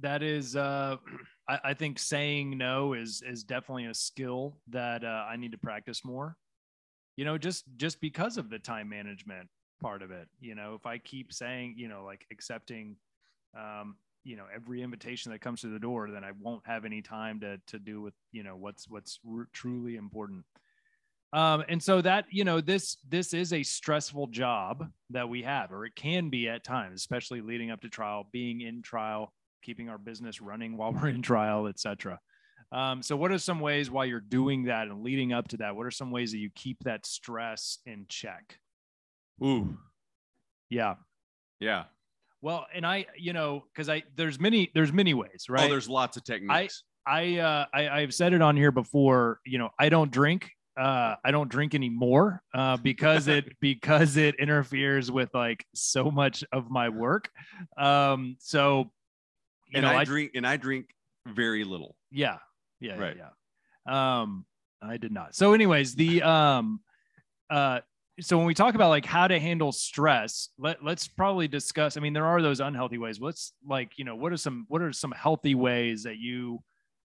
that 0.00 0.22
is, 0.22 0.56
uh, 0.56 0.96
I, 1.48 1.60
I 1.64 1.74
think 1.74 1.98
saying 1.98 2.56
no 2.58 2.92
is 2.94 3.22
is 3.26 3.44
definitely 3.44 3.86
a 3.86 3.94
skill 3.94 4.58
that 4.68 5.04
uh, 5.04 5.24
I 5.28 5.36
need 5.36 5.52
to 5.52 5.58
practice 5.58 6.04
more. 6.04 6.36
You 7.16 7.24
know, 7.24 7.38
just 7.38 7.64
just 7.76 8.00
because 8.00 8.36
of 8.36 8.50
the 8.50 8.58
time 8.58 8.88
management 8.88 9.48
part 9.80 10.02
of 10.02 10.10
it. 10.10 10.28
You 10.40 10.54
know, 10.54 10.74
if 10.74 10.86
I 10.86 10.98
keep 10.98 11.32
saying, 11.32 11.74
you 11.76 11.88
know, 11.88 12.04
like 12.04 12.26
accepting, 12.30 12.96
um, 13.56 13.96
you 14.24 14.36
know, 14.36 14.44
every 14.54 14.82
invitation 14.82 15.32
that 15.32 15.40
comes 15.40 15.60
to 15.60 15.68
the 15.68 15.78
door, 15.78 16.10
then 16.10 16.24
I 16.24 16.32
won't 16.40 16.66
have 16.66 16.84
any 16.84 17.02
time 17.02 17.40
to 17.40 17.58
to 17.68 17.78
do 17.78 18.00
with 18.00 18.14
you 18.32 18.42
know 18.42 18.56
what's 18.56 18.88
what's 18.88 19.18
r- 19.28 19.48
truly 19.52 19.96
important. 19.96 20.44
Um, 21.32 21.64
and 21.68 21.82
so 21.82 22.00
that 22.02 22.26
you 22.30 22.44
know 22.44 22.60
this 22.60 22.96
this 23.08 23.34
is 23.34 23.52
a 23.52 23.62
stressful 23.62 24.28
job 24.28 24.88
that 25.10 25.28
we 25.28 25.42
have, 25.42 25.72
or 25.72 25.84
it 25.84 25.94
can 25.94 26.30
be 26.30 26.48
at 26.48 26.64
times, 26.64 27.00
especially 27.00 27.40
leading 27.40 27.70
up 27.70 27.80
to 27.82 27.88
trial, 27.88 28.28
being 28.32 28.60
in 28.60 28.82
trial, 28.82 29.32
keeping 29.62 29.88
our 29.88 29.98
business 29.98 30.40
running 30.40 30.76
while 30.76 30.92
we're 30.94 31.08
in 31.08 31.22
trial, 31.22 31.66
etc. 31.66 32.18
Um, 32.72 33.02
so, 33.02 33.16
what 33.16 33.30
are 33.30 33.38
some 33.38 33.60
ways 33.60 33.90
while 33.90 34.04
you're 34.06 34.20
doing 34.20 34.64
that 34.64 34.88
and 34.88 35.02
leading 35.02 35.32
up 35.32 35.48
to 35.48 35.56
that? 35.58 35.76
What 35.76 35.86
are 35.86 35.90
some 35.90 36.10
ways 36.10 36.32
that 36.32 36.38
you 36.38 36.50
keep 36.54 36.78
that 36.84 37.06
stress 37.06 37.78
in 37.86 38.06
check? 38.08 38.58
Ooh, 39.42 39.76
Yeah. 40.70 40.94
yeah. 41.60 41.84
Well, 42.42 42.66
and 42.74 42.86
I, 42.86 43.06
you 43.16 43.32
know, 43.32 43.64
because 43.72 43.88
I 43.88 44.02
there's 44.14 44.38
many 44.38 44.70
there's 44.74 44.92
many 44.92 45.14
ways, 45.14 45.46
right? 45.48 45.66
Oh, 45.66 45.68
there's 45.70 45.88
lots 45.88 46.16
of 46.16 46.24
techniques. 46.24 46.82
I 47.06 47.38
uh 47.38 47.66
I, 47.72 47.88
I've 47.88 48.14
said 48.14 48.32
it 48.32 48.42
on 48.42 48.56
here 48.56 48.70
before, 48.72 49.40
you 49.44 49.58
know, 49.58 49.70
I 49.78 49.88
don't 49.88 50.10
drink. 50.10 50.50
Uh 50.78 51.14
I 51.24 51.30
don't 51.30 51.48
drink 51.48 51.74
anymore 51.74 52.42
uh 52.54 52.76
because 52.90 53.26
it 53.28 53.46
because 53.60 54.16
it 54.16 54.34
interferes 54.36 55.10
with 55.10 55.30
like 55.34 55.64
so 55.74 56.10
much 56.10 56.44
of 56.52 56.70
my 56.70 56.88
work. 56.88 57.30
Um 57.78 58.36
so 58.38 58.90
you 59.68 59.78
and 59.78 59.84
know, 59.84 59.92
I, 59.92 60.00
I, 60.00 60.04
drink 60.04 60.32
and 60.34 60.46
I 60.46 60.56
drink 60.56 60.86
very 61.26 61.64
little. 61.64 61.96
yeah. 62.10 62.38
Yeah, 62.78 62.98
Right. 62.98 63.16
yeah, 63.16 63.30
yeah. 63.86 64.20
Um 64.20 64.44
I 64.82 64.98
did 64.98 65.12
not. 65.12 65.34
So 65.34 65.54
anyways, 65.54 65.94
the 65.94 66.22
um 66.22 66.80
uh 67.50 67.80
so 68.20 68.36
when 68.38 68.46
we 68.46 68.54
talk 68.54 68.74
about 68.74 68.88
like 68.90 69.04
how 69.04 69.28
to 69.28 69.38
handle 69.38 69.72
stress, 69.72 70.48
let, 70.58 70.82
let's 70.82 71.06
probably 71.06 71.48
discuss. 71.48 71.96
I 71.96 72.00
mean, 72.00 72.12
there 72.14 72.24
are 72.24 72.40
those 72.40 72.60
unhealthy 72.60 72.96
ways. 72.98 73.20
Let's 73.20 73.52
like, 73.66 73.92
you 73.98 74.04
know, 74.04 74.16
what 74.16 74.32
are 74.32 74.36
some 74.36 74.64
what 74.68 74.82
are 74.82 74.92
some 74.92 75.12
healthy 75.12 75.54
ways 75.54 76.04
that 76.04 76.16
you 76.18 76.60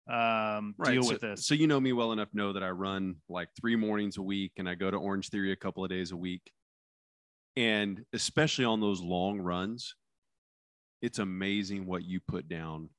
um 0.09 0.75
deal 0.83 1.03
so, 1.03 1.13
with 1.13 1.21
this? 1.21 1.45
So 1.45 1.53
you 1.53 1.67
know 1.67 1.79
me 1.79 1.93
well 1.93 2.11
enough 2.11 2.29
know 2.33 2.53
that 2.53 2.63
I 2.63 2.69
run 2.69 3.15
like 3.29 3.49
three 3.59 3.75
mornings 3.75 4.17
a 4.17 4.21
week 4.21 4.53
and 4.57 4.67
I 4.67 4.75
go 4.75 4.91
to 4.91 4.97
Orange 4.97 5.29
Theory 5.29 5.51
a 5.51 5.55
couple 5.57 5.83
of 5.83 5.89
days 5.89 6.11
a 6.11 6.17
week. 6.17 6.51
And 7.55 8.03
especially 8.13 8.65
on 8.65 8.79
those 8.79 9.01
long 9.01 9.39
runs, 9.39 9.95
it's 11.01 11.19
amazing 11.19 11.85
what 11.85 12.03
you 12.05 12.19
put 12.19 12.47
down 12.47 12.89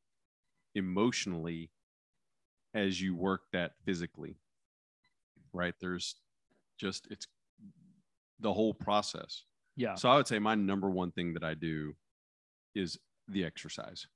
emotionally 0.74 1.70
as 2.74 3.00
you 3.00 3.14
work 3.14 3.42
that 3.52 3.72
physically. 3.84 4.36
Right? 5.52 5.74
There's 5.80 6.16
just 6.78 7.06
it's 7.10 7.26
the 8.40 8.52
whole 8.52 8.74
process. 8.74 9.44
yeah. 9.76 9.94
So 9.94 10.08
I 10.08 10.16
would 10.16 10.26
say 10.26 10.38
my 10.38 10.54
number 10.54 10.90
one 10.90 11.12
thing 11.12 11.34
that 11.34 11.44
I 11.44 11.54
do 11.54 11.94
is 12.74 12.98
the 13.28 13.44
exercise. 13.44 14.06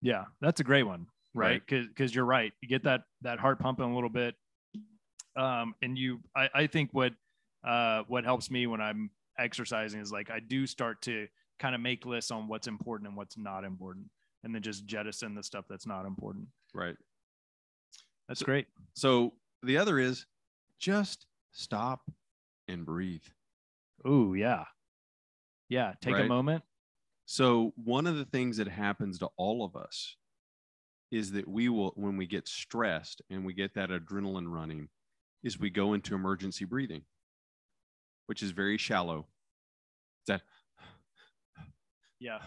Yeah, 0.00 0.24
that's 0.40 0.60
a 0.60 0.64
great 0.64 0.84
one, 0.84 1.06
right? 1.34 1.46
Right. 1.48 1.62
Because 1.66 1.88
because 1.88 2.14
you're 2.14 2.24
right, 2.24 2.52
you 2.60 2.68
get 2.68 2.84
that 2.84 3.02
that 3.22 3.40
heart 3.40 3.58
pumping 3.58 3.86
a 3.86 3.94
little 3.94 4.10
bit, 4.10 4.36
um, 5.36 5.74
and 5.82 5.98
you 5.98 6.20
I, 6.36 6.48
I 6.54 6.66
think 6.68 6.90
what 6.92 7.14
uh 7.66 8.02
what 8.06 8.24
helps 8.24 8.50
me 8.50 8.68
when 8.68 8.80
I'm 8.80 9.10
exercising 9.38 10.00
is 10.00 10.12
like 10.12 10.30
I 10.30 10.38
do 10.38 10.66
start 10.66 11.02
to 11.02 11.26
kind 11.58 11.74
of 11.74 11.80
make 11.80 12.06
lists 12.06 12.30
on 12.30 12.48
what's 12.48 12.66
important 12.66 13.08
and 13.08 13.16
what's 13.16 13.36
not 13.36 13.64
important, 13.64 14.06
and 14.44 14.54
then 14.54 14.62
just 14.62 14.86
jettison 14.86 15.34
the 15.34 15.42
stuff 15.42 15.64
that's 15.68 15.86
not 15.86 16.06
important. 16.06 16.46
Right. 16.74 16.96
That's 18.28 18.42
great. 18.42 18.66
So 18.94 19.32
the 19.62 19.78
other 19.78 19.98
is 19.98 20.26
just 20.78 21.26
stop 21.52 22.10
and 22.68 22.84
breathe. 22.84 23.22
oh 24.04 24.34
yeah, 24.34 24.64
yeah. 25.68 25.94
Take 26.00 26.16
a 26.16 26.24
moment. 26.24 26.62
So 27.26 27.72
one 27.76 28.06
of 28.06 28.16
the 28.16 28.24
things 28.24 28.56
that 28.56 28.68
happens 28.68 29.18
to 29.18 29.28
all 29.36 29.64
of 29.64 29.76
us 29.76 30.16
is 31.10 31.32
that 31.32 31.48
we 31.48 31.68
will, 31.68 31.92
when 31.96 32.16
we 32.16 32.26
get 32.26 32.46
stressed 32.48 33.22
and 33.30 33.44
we 33.44 33.52
get 33.54 33.74
that 33.74 33.90
adrenaline 33.90 34.50
running, 34.50 34.88
is 35.42 35.58
we 35.58 35.70
go 35.70 35.94
into 35.94 36.14
emergency 36.14 36.64
breathing, 36.64 37.02
which 38.26 38.42
is 38.42 38.50
very 38.50 38.78
shallow. 38.78 39.26
That 40.26 40.42
Yeah, 42.20 42.38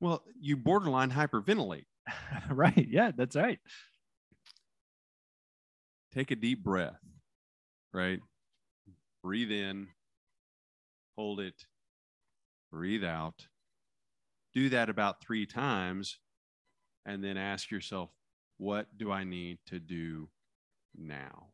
well, 0.00 0.22
you 0.40 0.56
borderline 0.56 1.10
hyperventilate. 1.10 1.86
right. 2.50 2.86
Yeah, 2.88 3.12
that's 3.16 3.36
right. 3.36 3.58
Take 6.12 6.30
a 6.30 6.36
deep 6.36 6.62
breath, 6.62 7.00
right? 7.92 8.20
Breathe 9.22 9.50
in, 9.50 9.88
hold 11.16 11.40
it, 11.40 11.66
breathe 12.70 13.04
out. 13.04 13.46
Do 14.52 14.68
that 14.70 14.88
about 14.88 15.20
three 15.20 15.46
times, 15.46 16.18
and 17.06 17.22
then 17.24 17.36
ask 17.36 17.70
yourself, 17.70 18.10
what 18.58 18.86
do 18.96 19.10
I 19.10 19.24
need 19.24 19.58
to 19.66 19.80
do 19.80 20.28
now? 20.96 21.48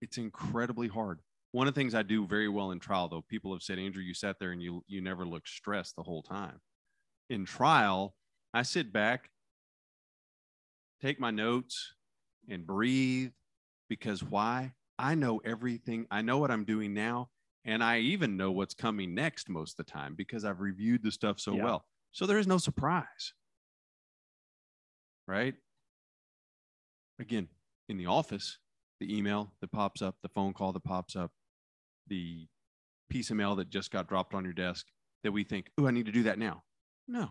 It's 0.00 0.18
incredibly 0.18 0.88
hard. 0.88 1.20
One 1.52 1.66
of 1.66 1.74
the 1.74 1.80
things 1.80 1.94
I 1.94 2.02
do 2.02 2.26
very 2.26 2.48
well 2.48 2.70
in 2.70 2.78
trial, 2.78 3.08
though, 3.08 3.22
people 3.22 3.52
have 3.52 3.62
said, 3.62 3.78
Andrew, 3.78 4.02
you 4.02 4.14
sat 4.14 4.38
there 4.38 4.52
and 4.52 4.62
you 4.62 4.84
you 4.86 5.00
never 5.00 5.26
looked 5.26 5.48
stressed 5.48 5.96
the 5.96 6.02
whole 6.02 6.22
time. 6.22 6.60
In 7.28 7.44
trial, 7.44 8.14
I 8.54 8.62
sit 8.62 8.92
back, 8.92 9.30
take 11.00 11.18
my 11.18 11.30
notes, 11.30 11.94
and 12.48 12.66
breathe 12.66 13.32
because 13.88 14.22
why? 14.22 14.74
I 14.98 15.14
know 15.14 15.38
everything. 15.44 16.06
I 16.10 16.22
know 16.22 16.38
what 16.38 16.50
I'm 16.50 16.64
doing 16.64 16.94
now. 16.94 17.30
And 17.64 17.82
I 17.84 17.98
even 17.98 18.36
know 18.36 18.52
what's 18.52 18.74
coming 18.74 19.14
next 19.14 19.48
most 19.48 19.78
of 19.78 19.84
the 19.84 19.92
time 19.92 20.14
because 20.14 20.44
I've 20.44 20.60
reviewed 20.60 21.02
the 21.02 21.10
stuff 21.12 21.40
so 21.40 21.54
Yeah. 21.54 21.62
well. 21.64 21.86
So 22.12 22.26
there 22.26 22.38
is 22.38 22.46
no 22.46 22.58
surprise. 22.58 23.34
Right? 25.26 25.54
Again, 27.18 27.48
in 27.88 27.98
the 27.98 28.06
office, 28.06 28.58
the 28.98 29.14
email 29.16 29.52
that 29.60 29.72
pops 29.72 30.02
up, 30.02 30.16
the 30.22 30.28
phone 30.28 30.52
call 30.52 30.72
that 30.72 30.84
pops 30.84 31.16
up, 31.16 31.32
the 32.10 32.46
piece 33.08 33.30
of 33.30 33.36
mail 33.36 33.56
that 33.56 33.70
just 33.70 33.90
got 33.90 34.08
dropped 34.08 34.34
on 34.34 34.44
your 34.44 34.52
desk 34.52 34.86
that 35.24 35.32
we 35.32 35.44
think, 35.44 35.70
oh, 35.78 35.86
I 35.86 35.90
need 35.90 36.06
to 36.06 36.12
do 36.12 36.24
that 36.24 36.38
now. 36.38 36.62
No. 37.08 37.30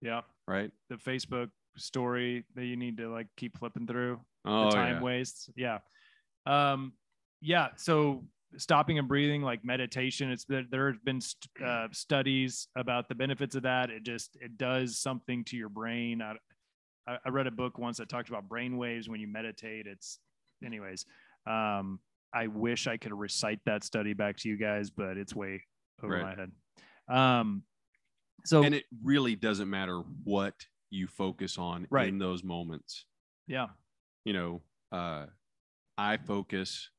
Yeah. 0.00 0.20
Right. 0.46 0.70
The 0.90 0.96
Facebook 0.96 1.50
story 1.76 2.44
that 2.54 2.64
you 2.64 2.76
need 2.76 2.98
to 2.98 3.08
like 3.08 3.26
keep 3.36 3.58
flipping 3.58 3.86
through. 3.86 4.20
Oh, 4.44 4.66
the 4.66 4.76
time 4.76 4.96
yeah. 4.96 5.02
wastes. 5.02 5.50
Yeah. 5.56 5.78
Um, 6.46 6.92
yeah. 7.40 7.68
So 7.76 8.24
stopping 8.56 8.98
and 8.98 9.08
breathing, 9.08 9.42
like 9.42 9.64
meditation, 9.64 10.30
it's 10.30 10.44
there, 10.44 10.64
there 10.70 10.92
have 10.92 11.04
been 11.04 11.20
st- 11.20 11.48
uh, 11.66 11.88
studies 11.90 12.68
about 12.76 13.08
the 13.08 13.14
benefits 13.14 13.56
of 13.56 13.62
that. 13.62 13.90
It 13.90 14.04
just, 14.04 14.36
it 14.40 14.56
does 14.56 14.98
something 14.98 15.44
to 15.46 15.56
your 15.56 15.68
brain. 15.68 16.22
I, 16.22 16.34
I 17.08 17.18
I 17.26 17.28
read 17.30 17.46
a 17.46 17.50
book 17.50 17.78
once 17.78 17.98
that 17.98 18.08
talked 18.08 18.28
about 18.28 18.48
brain 18.48 18.76
waves 18.76 19.08
when 19.08 19.20
you 19.20 19.28
meditate. 19.28 19.86
It's 19.86 20.18
anyways. 20.64 21.04
Um, 21.46 21.98
I 22.34 22.48
wish 22.48 22.86
I 22.86 22.96
could 22.96 23.12
recite 23.12 23.60
that 23.64 23.84
study 23.84 24.12
back 24.12 24.36
to 24.38 24.48
you 24.48 24.56
guys, 24.56 24.90
but 24.90 25.16
it's 25.16 25.34
way 25.34 25.62
over 26.02 26.14
Right. 26.14 26.22
my 26.22 26.34
head. 26.34 26.52
Um, 27.08 27.62
so 28.44 28.64
And 28.64 28.74
it 28.74 28.84
really 29.02 29.36
doesn't 29.36 29.70
matter 29.70 30.00
what 30.00 30.66
you 30.90 31.06
focus 31.06 31.56
on 31.58 31.86
Right. 31.90 32.08
in 32.08 32.18
those 32.18 32.42
moments. 32.42 33.06
yeah, 33.46 33.68
You 34.24 34.32
know, 34.32 34.62
uh, 34.90 35.26
I 35.98 36.16
focus 36.16 36.90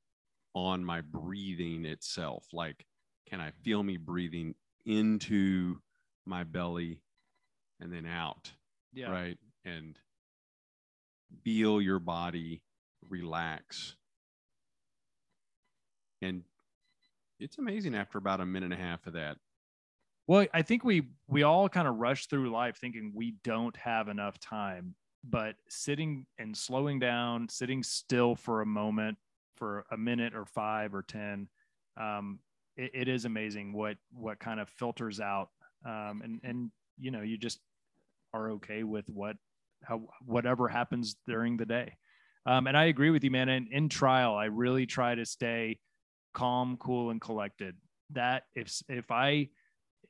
on 0.53 0.85
my 0.85 1.01
breathing 1.01 1.85
itself. 1.85 2.47
Like, 2.53 2.85
can 3.27 3.41
I 3.41 3.51
feel 3.51 3.83
me 3.83 3.97
breathing 3.97 4.55
into 4.85 5.81
my 6.25 6.43
belly 6.43 7.01
and 7.79 7.91
then 7.91 8.05
out? 8.05 8.53
yeah, 8.93 9.09
right? 9.11 9.39
And 9.65 9.99
feel 11.43 11.81
your 11.81 11.99
body 11.99 12.61
relax. 13.09 13.95
And 16.21 16.43
it's 17.39 17.57
amazing 17.57 17.95
after 17.95 18.17
about 18.17 18.41
a 18.41 18.45
minute 18.45 18.71
and 18.71 18.73
a 18.73 18.83
half 18.83 19.07
of 19.07 19.13
that. 19.13 19.37
Well, 20.27 20.47
I 20.53 20.61
think 20.63 20.83
we 20.83 21.03
we 21.27 21.43
all 21.43 21.69
kind 21.69 21.87
of 21.87 21.97
rush 21.97 22.27
through 22.27 22.49
life 22.51 22.77
thinking 22.77 23.11
we 23.13 23.35
don't 23.43 23.75
have 23.77 24.07
enough 24.07 24.39
time, 24.39 24.95
but 25.23 25.55
sitting 25.69 26.25
and 26.39 26.55
slowing 26.55 26.99
down, 26.99 27.47
sitting 27.49 27.83
still 27.83 28.35
for 28.35 28.61
a 28.61 28.65
moment, 28.65 29.17
for 29.55 29.85
a 29.91 29.97
minute 29.97 30.33
or 30.33 30.45
five 30.45 30.95
or 30.95 31.03
ten, 31.03 31.47
um, 31.97 32.39
it, 32.75 32.91
it 32.93 33.07
is 33.07 33.25
amazing 33.25 33.73
what 33.73 33.97
what 34.11 34.39
kind 34.39 34.59
of 34.59 34.67
filters 34.69 35.19
out, 35.19 35.49
um, 35.85 36.21
and 36.23 36.39
and 36.43 36.71
you 36.97 37.11
know 37.11 37.21
you 37.21 37.37
just 37.37 37.59
are 38.33 38.51
okay 38.51 38.83
with 38.83 39.07
what 39.09 39.37
how 39.83 40.01
whatever 40.25 40.67
happens 40.67 41.15
during 41.27 41.57
the 41.57 41.65
day. 41.65 41.97
Um, 42.47 42.67
and 42.67 42.77
I 42.77 42.85
agree 42.85 43.09
with 43.09 43.23
you, 43.23 43.31
man. 43.31 43.49
And 43.49 43.67
in 43.71 43.89
trial, 43.89 44.35
I 44.35 44.45
really 44.45 44.85
try 44.85 45.15
to 45.15 45.25
stay 45.25 45.79
calm, 46.35 46.77
cool, 46.77 47.09
and 47.09 47.19
collected. 47.19 47.75
That 48.11 48.43
if 48.53 48.71
if 48.87 49.09
I 49.09 49.49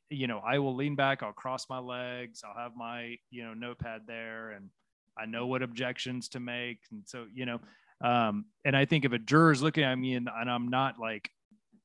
you 0.10 0.28
know, 0.28 0.40
I 0.40 0.60
will 0.60 0.76
lean 0.76 0.96
back, 0.96 1.24
I'll 1.24 1.34
cross 1.34 1.68
my 1.70 1.80
legs, 1.80 2.44
I'll 2.46 2.62
have 2.62 2.76
my, 2.76 3.18
you 3.32 3.44
know, 3.44 3.54
notepad 3.54 4.02
there 4.08 4.52
and 4.52 4.70
I 5.18 5.26
know 5.26 5.48
what 5.48 5.64
objections 5.64 6.30
to 6.30 6.40
make. 6.40 6.80
And 6.92 7.04
so, 7.06 7.26
you 7.34 7.46
know, 7.46 7.60
um, 8.04 8.46
and 8.66 8.76
I 8.76 8.86
think 8.86 9.06
if 9.06 9.14
a 9.14 9.20
juror's 9.20 9.64
looking 9.64 9.84
at 9.84 9.96
me 9.96 10.16
and, 10.16 10.30
and 10.34 10.50
I'm 10.50 10.68
not 10.68 11.00
like 11.00 11.30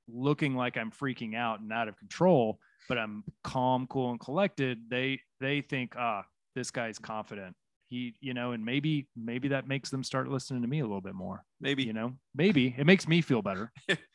looking 0.08 0.54
like 0.54 0.76
I'm 0.76 0.90
freaking 0.90 1.36
out 1.36 1.60
and 1.60 1.72
out 1.72 1.88
of 1.88 1.96
control, 1.96 2.58
but 2.88 2.98
I'm 2.98 3.24
calm, 3.44 3.86
cool, 3.86 4.10
and 4.10 4.20
collected, 4.20 4.90
they 4.90 5.20
they 5.40 5.60
think, 5.60 5.94
ah, 5.96 6.24
this 6.54 6.70
guy's 6.70 6.98
confident. 6.98 7.54
He, 7.88 8.14
you 8.20 8.34
know, 8.34 8.52
and 8.52 8.64
maybe 8.64 9.08
maybe 9.16 9.48
that 9.48 9.68
makes 9.68 9.90
them 9.90 10.02
start 10.02 10.28
listening 10.28 10.62
to 10.62 10.68
me 10.68 10.80
a 10.80 10.84
little 10.84 11.00
bit 11.00 11.14
more. 11.14 11.44
Maybe 11.60 11.84
You 11.84 11.92
know, 11.92 12.14
maybe 12.34 12.74
it 12.76 12.86
makes 12.86 13.06
me 13.06 13.20
feel 13.20 13.42
better 13.42 13.72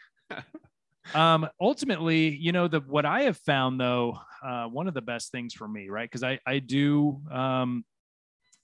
um 1.14 1.48
ultimately 1.62 2.36
you 2.36 2.52
know 2.52 2.68
the 2.68 2.80
what 2.82 3.06
i 3.06 3.22
have 3.22 3.38
found 3.38 3.80
though 3.80 4.18
uh 4.44 4.66
one 4.66 4.88
of 4.88 4.94
the 4.94 5.02
best 5.02 5.32
things 5.32 5.54
for 5.54 5.68
me 5.68 5.90
right? 5.90 6.10
Because 6.10 6.24
i 6.24 6.40
i 6.46 6.60
do 6.60 7.22
um 7.32 7.86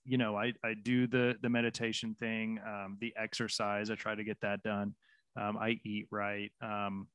you 0.06 0.18
know 0.18 0.36
i 0.36 0.52
i 0.64 0.74
do 0.74 1.08
the 1.08 1.36
the 1.42 1.50
meditation 1.50 2.16
thing 2.16 2.60
um 2.66 2.98
the 3.00 3.14
exercise 3.16 3.92
i 3.92 3.96
try 3.96 4.16
to 4.16 4.24
get 4.24 4.40
that 4.42 4.64
done 4.64 4.96
um 5.40 5.58
i 5.58 5.80
eat 5.86 6.08
right 6.10 6.52
um 6.62 7.08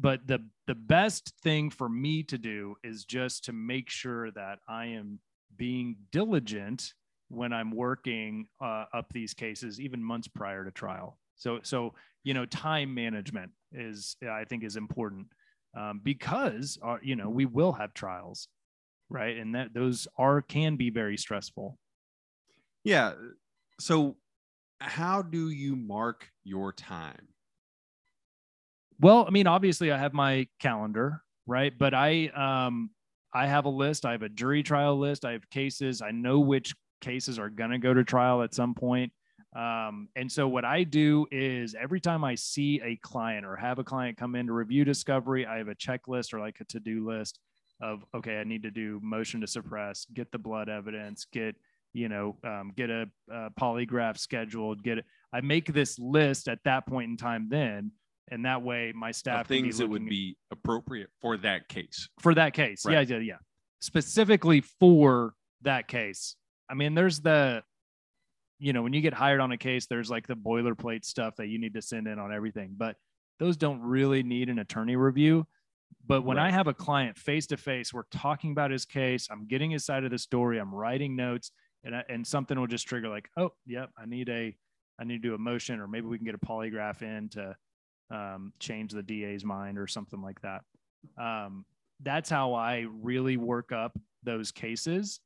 but 0.00 0.26
the 0.26 0.38
the 0.66 0.74
best 0.74 1.34
thing 1.42 1.68
for 1.68 1.88
me 1.88 2.22
to 2.22 2.38
do 2.38 2.74
is 2.82 3.04
just 3.04 3.44
to 3.44 3.52
make 3.52 3.90
sure 3.90 4.30
that 4.30 4.58
i 4.68 4.86
am 4.86 5.18
being 5.56 5.96
diligent 6.12 6.94
when 7.28 7.52
i'm 7.52 7.70
working 7.70 8.46
uh, 8.62 8.84
up 8.94 9.12
these 9.12 9.34
cases 9.34 9.80
even 9.80 10.02
months 10.02 10.28
prior 10.28 10.64
to 10.64 10.70
trial. 10.70 11.18
So 11.36 11.60
so 11.62 11.94
you 12.24 12.34
know 12.34 12.46
time 12.46 12.92
management 12.94 13.52
is 13.72 14.16
i 14.28 14.44
think 14.44 14.64
is 14.64 14.76
important 14.76 15.26
um, 15.76 16.00
because 16.02 16.78
uh, 16.84 16.96
you 17.02 17.16
know 17.16 17.28
we 17.28 17.46
will 17.46 17.72
have 17.72 17.94
trials 17.94 18.48
right? 19.10 19.36
And 19.36 19.54
that 19.54 19.72
those 19.72 20.08
are 20.18 20.42
can 20.42 20.76
be 20.76 20.90
very 20.90 21.16
stressful. 21.16 21.78
Yeah. 22.82 23.12
So, 23.80 24.16
how 24.80 25.22
do 25.22 25.50
you 25.50 25.76
mark 25.76 26.28
your 26.42 26.72
time? 26.72 27.28
well 29.00 29.24
i 29.26 29.30
mean 29.30 29.48
obviously 29.48 29.90
i 29.90 29.98
have 29.98 30.12
my 30.12 30.46
calendar 30.60 31.20
right? 31.48 31.76
But 31.76 31.94
i 31.94 32.28
um 32.28 32.90
i 33.34 33.46
have 33.46 33.64
a 33.64 33.68
list. 33.68 34.06
I 34.06 34.12
have 34.12 34.22
a 34.22 34.28
jury 34.28 34.62
trial 34.62 34.96
list. 34.96 35.24
I 35.24 35.32
have 35.32 35.50
cases. 35.50 36.00
I 36.00 36.12
know 36.12 36.38
which 36.38 36.74
cases 37.00 37.38
are 37.38 37.50
going 37.50 37.70
to 37.70 37.78
go 37.78 37.92
to 37.92 38.04
trial 38.04 38.42
at 38.42 38.54
some 38.54 38.72
point 38.72 39.12
um, 39.54 40.08
and 40.16 40.30
so 40.30 40.48
what 40.48 40.64
i 40.64 40.82
do 40.82 41.26
is 41.30 41.74
every 41.74 42.00
time 42.00 42.24
i 42.24 42.34
see 42.34 42.80
a 42.84 42.96
client 42.96 43.44
or 43.46 43.56
have 43.56 43.78
a 43.78 43.84
client 43.84 44.16
come 44.16 44.34
in 44.34 44.46
to 44.46 44.52
review 44.52 44.84
discovery 44.84 45.46
i 45.46 45.58
have 45.58 45.68
a 45.68 45.74
checklist 45.74 46.32
or 46.32 46.40
like 46.40 46.56
a 46.60 46.64
to-do 46.64 47.06
list 47.06 47.38
of 47.80 48.04
okay 48.14 48.38
i 48.38 48.44
need 48.44 48.62
to 48.62 48.70
do 48.70 49.00
motion 49.02 49.40
to 49.40 49.46
suppress 49.46 50.06
get 50.14 50.30
the 50.32 50.38
blood 50.38 50.68
evidence 50.68 51.26
get 51.32 51.54
you 51.92 52.08
know 52.08 52.36
um, 52.44 52.72
get 52.76 52.90
a, 52.90 53.06
a 53.30 53.50
polygraph 53.58 54.18
scheduled 54.18 54.82
get 54.82 54.98
it 54.98 55.04
i 55.32 55.40
make 55.40 55.72
this 55.72 55.98
list 55.98 56.48
at 56.48 56.58
that 56.64 56.86
point 56.86 57.10
in 57.10 57.16
time 57.16 57.48
then 57.48 57.90
and 58.30 58.44
that 58.44 58.62
way 58.62 58.92
my 58.94 59.10
staff 59.10 59.46
things 59.46 59.78
that 59.78 59.86
would 59.86 60.08
be 60.08 60.36
appropriate 60.50 61.10
for 61.20 61.36
that 61.38 61.68
case. 61.68 62.08
for 62.20 62.34
that 62.34 62.54
case. 62.54 62.84
Right. 62.84 63.08
Yeah, 63.08 63.16
yeah, 63.16 63.22
yeah. 63.22 63.36
Specifically 63.80 64.62
for 64.80 65.34
that 65.62 65.88
case. 65.88 66.36
I 66.68 66.74
mean, 66.74 66.94
there's 66.94 67.20
the, 67.20 67.62
you 68.58 68.72
know, 68.72 68.82
when 68.82 68.92
you 68.92 69.00
get 69.00 69.14
hired 69.14 69.40
on 69.40 69.52
a 69.52 69.58
case, 69.58 69.86
there's 69.86 70.10
like 70.10 70.26
the 70.26 70.36
boilerplate 70.36 71.04
stuff 71.04 71.36
that 71.36 71.48
you 71.48 71.58
need 71.58 71.74
to 71.74 71.82
send 71.82 72.06
in 72.06 72.18
on 72.18 72.32
everything, 72.32 72.74
but 72.76 72.96
those 73.38 73.56
don't 73.56 73.80
really 73.80 74.22
need 74.22 74.48
an 74.48 74.58
attorney 74.58 74.96
review. 74.96 75.46
But 76.06 76.22
when 76.22 76.38
I 76.38 76.50
have 76.50 76.66
a 76.66 76.74
client 76.74 77.16
face 77.16 77.46
to 77.48 77.56
face, 77.56 77.92
we're 77.92 78.02
talking 78.10 78.52
about 78.52 78.70
his 78.70 78.84
case, 78.84 79.28
I'm 79.30 79.46
getting 79.46 79.70
his 79.70 79.84
side 79.84 80.04
of 80.04 80.10
the 80.10 80.18
story, 80.18 80.58
I'm 80.58 80.74
writing 80.74 81.16
notes, 81.16 81.50
and 81.82 81.96
I, 81.96 82.04
and 82.08 82.26
something 82.26 82.58
will 82.58 82.66
just 82.66 82.86
trigger 82.86 83.08
like, 83.08 83.28
oh, 83.36 83.50
yep, 83.66 83.90
I 83.98 84.06
need 84.06 84.28
a, 84.28 84.54
I 84.98 85.04
need 85.04 85.22
to 85.22 85.28
do 85.28 85.34
a 85.34 85.38
motion, 85.38 85.80
or 85.80 85.88
maybe 85.88 86.06
we 86.06 86.18
can 86.18 86.26
get 86.26 86.34
a 86.34 86.46
polygraph 86.46 87.02
in 87.02 87.28
to 87.30 87.56
um, 88.10 88.52
change 88.58 88.92
the 88.92 89.02
DA's 89.02 89.44
mind 89.44 89.78
or 89.78 89.86
something 89.86 90.20
like 90.20 90.40
that. 90.42 90.62
Um, 91.18 91.64
that's 92.02 92.30
how 92.30 92.54
I 92.54 92.86
really 93.02 93.36
work 93.36 93.72
up 93.72 93.98
those 94.22 94.52
cases. 94.52 95.20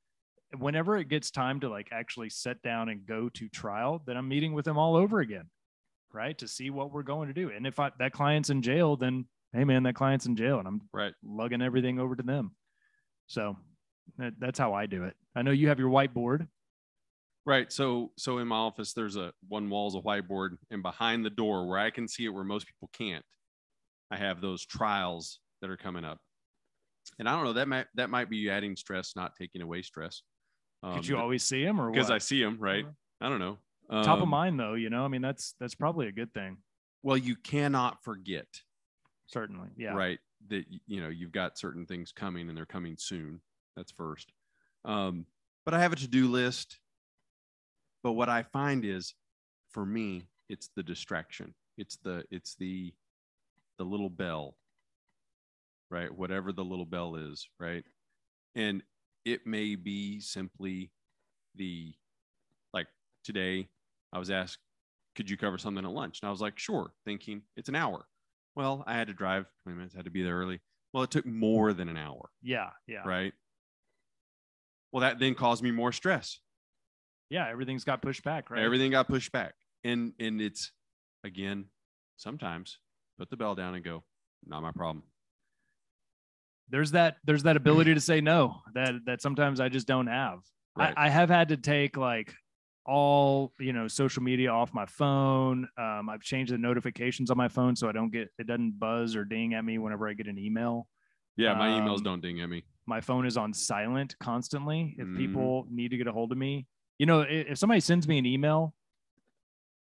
Whenever 0.56 0.96
it 0.96 1.08
gets 1.08 1.30
time 1.30 1.61
to 1.61 1.68
like 1.68 1.88
actually 1.92 2.30
sit 2.30 2.62
down 2.62 2.88
and 2.88 3.04
go 3.04 3.28
to 3.30 3.48
trial, 3.48 4.02
then 4.06 4.16
I'm 4.16 4.28
meeting 4.28 4.54
with 4.54 4.64
them 4.64 4.78
all 4.78 4.96
over 4.96 5.20
again, 5.20 5.50
right? 6.12 6.37
To 6.38 6.48
see 6.48 6.70
what 6.70 6.92
we're 6.92 7.02
going 7.02 7.28
to 7.28 7.34
do. 7.34 7.50
And 7.50 7.66
if 7.66 7.78
I, 7.78 7.90
that 7.98 8.12
client's 8.12 8.50
in 8.50 8.62
jail, 8.62 8.96
then 8.96 9.26
hey 9.52 9.64
man, 9.64 9.82
that 9.84 9.94
client's 9.94 10.26
in 10.26 10.37
jail, 10.37 10.58
and 10.58 10.68
I'm 10.68 10.88
Right. 10.92 11.14
lugging 11.22 11.62
everything 11.62 11.98
over 11.98 12.16
to 12.16 12.22
them. 12.22 12.56
So 13.26 13.56
that, 14.16 14.34
that's 14.38 14.58
how 14.58 14.72
I 14.74 14.87
do 14.87 15.04
it. 15.04 15.16
I 15.34 15.42
know 15.42 15.50
you 15.50 15.68
have 15.68 15.78
your 15.78 15.90
whiteboard. 15.90 16.48
Right. 17.44 17.72
So 17.72 18.12
so 18.18 18.38
in 18.38 18.48
my 18.48 18.56
office, 18.56 18.92
there's 18.92 19.16
a 19.16 19.32
one 19.48 19.70
wall's 19.70 19.94
a 19.94 20.00
whiteboard, 20.00 20.56
and 20.70 20.82
behind 20.82 21.24
the 21.24 21.30
door 21.30 21.66
where 21.66 21.78
I 21.78 21.90
can 21.90 22.06
see 22.06 22.24
it 22.26 22.30
where 22.30 22.44
most 22.44 22.66
people 22.66 22.90
can't, 22.92 23.24
I 24.11 24.16
have 24.16 24.40
those 24.40 24.64
trials 24.66 25.40
that 25.61 25.70
are 25.70 25.76
coming 25.76 26.04
up. 26.04 26.18
And 27.18 27.28
I 27.28 27.32
don't 27.34 27.44
know 27.44 27.54
that 27.54 27.68
might 27.68 27.87
that 27.94 28.11
might 28.11 28.28
be 28.28 28.50
adding 28.50 28.76
stress, 28.76 29.16
not 29.16 29.34
taking 29.34 29.62
away 29.62 29.82
stress. 29.82 30.22
Could 30.83 31.07
you 31.07 31.17
always 31.17 31.43
see 31.43 31.62
him, 31.62 31.81
or 31.81 31.91
because? 31.91 32.11
I 32.11 32.19
see 32.19 32.41
him, 32.41 32.59
right. 32.61 32.85
I 33.21 33.29
don't 33.29 33.41
know. 33.41 33.59
top 33.91 34.19
of 34.19 34.23
Um, 34.23 34.29
mind 34.29 34.61
though, 34.61 34.75
you 34.75 34.91
know, 34.91 35.05
I 35.05 35.09
mean, 35.09 35.23
that's, 35.23 35.55
that's 35.59 35.75
probably 35.75 36.07
a 36.09 36.12
good 36.12 36.33
thing. 36.33 36.59
Well, 37.03 37.17
you 37.17 37.37
cannot 37.37 38.03
forget, 38.03 38.47
Certainly. 39.27 39.69
Yeah. 39.77 39.95
right? 39.95 40.19
That 40.49 40.64
you 40.87 41.01
know 41.01 41.09
you've 41.09 41.33
got 41.33 41.59
certain 41.59 41.85
things 41.85 42.12
coming, 42.12 42.49
and 42.49 42.57
they're 42.57 42.64
coming 42.67 42.97
soon. 42.97 43.41
That's 43.77 43.91
first. 43.93 44.33
Um, 44.85 45.27
but 45.64 45.75
I 45.75 45.81
have 45.81 45.93
a 45.93 45.97
to-do 45.97 46.29
list. 46.29 46.79
But 48.05 48.12
what 48.12 48.29
I 48.29 48.45
find 48.45 48.85
is, 48.85 49.14
for 49.71 49.85
me, 49.85 50.29
it's 50.49 50.71
the 50.77 50.83
distraction. 50.83 51.55
It's 51.77 51.97
the 51.97 52.25
it's 52.31 52.55
the 52.55 52.95
the 53.79 53.85
little 53.85 54.11
bell, 54.11 54.57
right? 55.91 56.12
Whatever 56.12 56.53
the 56.53 56.64
little 56.64 56.87
bell 56.87 57.17
is, 57.17 57.49
right? 57.59 57.85
And 58.55 58.83
it 59.33 59.47
may 59.47 59.75
be 59.77 60.21
simply 60.21 60.91
the 61.55 61.93
like 62.73 62.87
today 63.25 63.69
I 64.12 64.19
was 64.19 64.31
asked, 64.31 64.59
could 65.17 65.29
you 65.29 65.37
cover 65.37 65.59
something 65.59 65.85
at 65.85 65.91
lunch? 65.91 66.21
And 66.23 66.29
I 66.29 66.31
was 66.31 66.41
like, 66.41 66.59
sure, 66.59 66.93
thinking 67.05 67.43
it's 67.57 67.69
an 67.69 67.75
hour. 67.75 68.07
Well, 68.57 68.85
I 68.87 68.95
had 68.95 69.09
to 69.09 69.14
drive 69.14 69.47
20 69.64 69.77
minutes, 69.77 69.95
had 69.95 70.05
to 70.07 70.11
be 70.11 70.23
there 70.23 70.37
early. 70.38 70.61
Well, 70.93 71.03
it 71.05 71.11
took 71.11 71.27
more 71.27 71.73
than 71.73 71.88
an 71.88 71.97
hour, 71.97 72.31
Yeah. 72.43 72.71
Yeah. 72.87 73.03
right? 73.05 73.33
Well, 74.93 75.03
that 75.03 75.19
then 75.19 75.35
caused 75.35 75.62
me 75.62 75.71
more 75.71 75.93
stress. 75.93 76.41
Yeah. 77.31 77.47
Everything's 77.49 77.85
got 77.85 78.01
pushed 78.03 78.25
back, 78.25 78.51
right? 78.51 78.62
Everything 78.62 78.91
got 78.91 79.07
pushed 79.09 79.33
back. 79.33 79.55
And 79.85 80.12
and 80.19 80.41
it's 80.41 80.73
again, 81.25 81.67
sometimes 82.17 82.79
put 83.19 83.29
the 83.31 83.37
bell 83.37 83.55
down 83.55 83.75
and 83.75 83.85
go, 83.85 84.03
not 84.47 84.62
my 84.62 84.73
problem. 84.73 85.05
There's 86.70 86.90
that 86.92 87.16
there's 87.24 87.42
that 87.44 87.57
ability 87.57 87.94
to 87.94 88.00
say 88.00 88.20
no 88.20 88.61
that 88.74 88.94
that 89.07 89.22
sometimes 89.22 89.61
I 89.61 89.68
just 89.68 89.87
don't 89.87 90.07
have. 90.07 90.40
Right. 90.76 90.94
I, 90.96 91.07
I 91.07 91.09
have 91.09 91.28
had 91.31 91.48
to 91.48 91.57
take 91.57 91.96
like 91.96 92.35
all 92.87 93.52
you 93.61 93.72
know 93.72 93.88
social 93.88 94.22
media 94.22 94.50
off 94.50 94.72
my 94.72 94.87
phone. 94.87 95.68
Um, 95.78 96.09
I've 96.09 96.22
changed 96.22 96.52
the 96.52 96.59
notifications 96.59 97.31
on 97.31 97.37
my 97.37 97.48
phone 97.48 97.76
so 97.76 97.88
I 97.88 97.92
don't 97.92 98.11
get 98.12 98.28
it 98.38 98.46
doesn't 98.46 98.78
buzz 98.78 99.16
or 99.16 99.24
ding 99.24 99.54
at 99.54 99.64
me 99.64 99.78
whenever 99.78 100.09
I 100.09 100.14
get 100.14 100.26
an 100.26 100.38
email. 100.38 100.88
yeah, 101.37 101.54
my 101.54 101.68
emails 101.68 101.98
Um, 101.98 102.02
don't 102.04 102.20
ding 102.22 102.40
at 102.40 102.48
me. 102.48 102.64
My 102.87 103.00
phone 103.00 103.26
is 103.26 103.37
on 103.37 103.52
silent 103.52 104.16
constantly. 104.18 104.94
If 104.98 105.07
Mhm. 105.07 105.16
people 105.16 105.66
need 105.70 105.90
to 105.90 105.96
get 105.98 106.07
a 106.07 106.12
hold 106.12 106.33
of 106.33 106.38
me, 106.38 106.66
you 106.98 107.04
know, 107.07 107.20
i- 107.20 107.26
if 107.52 107.59
somebody 107.59 107.81
sends 107.81 108.09
me 108.09 108.18
an 108.18 108.24
email, 108.26 108.74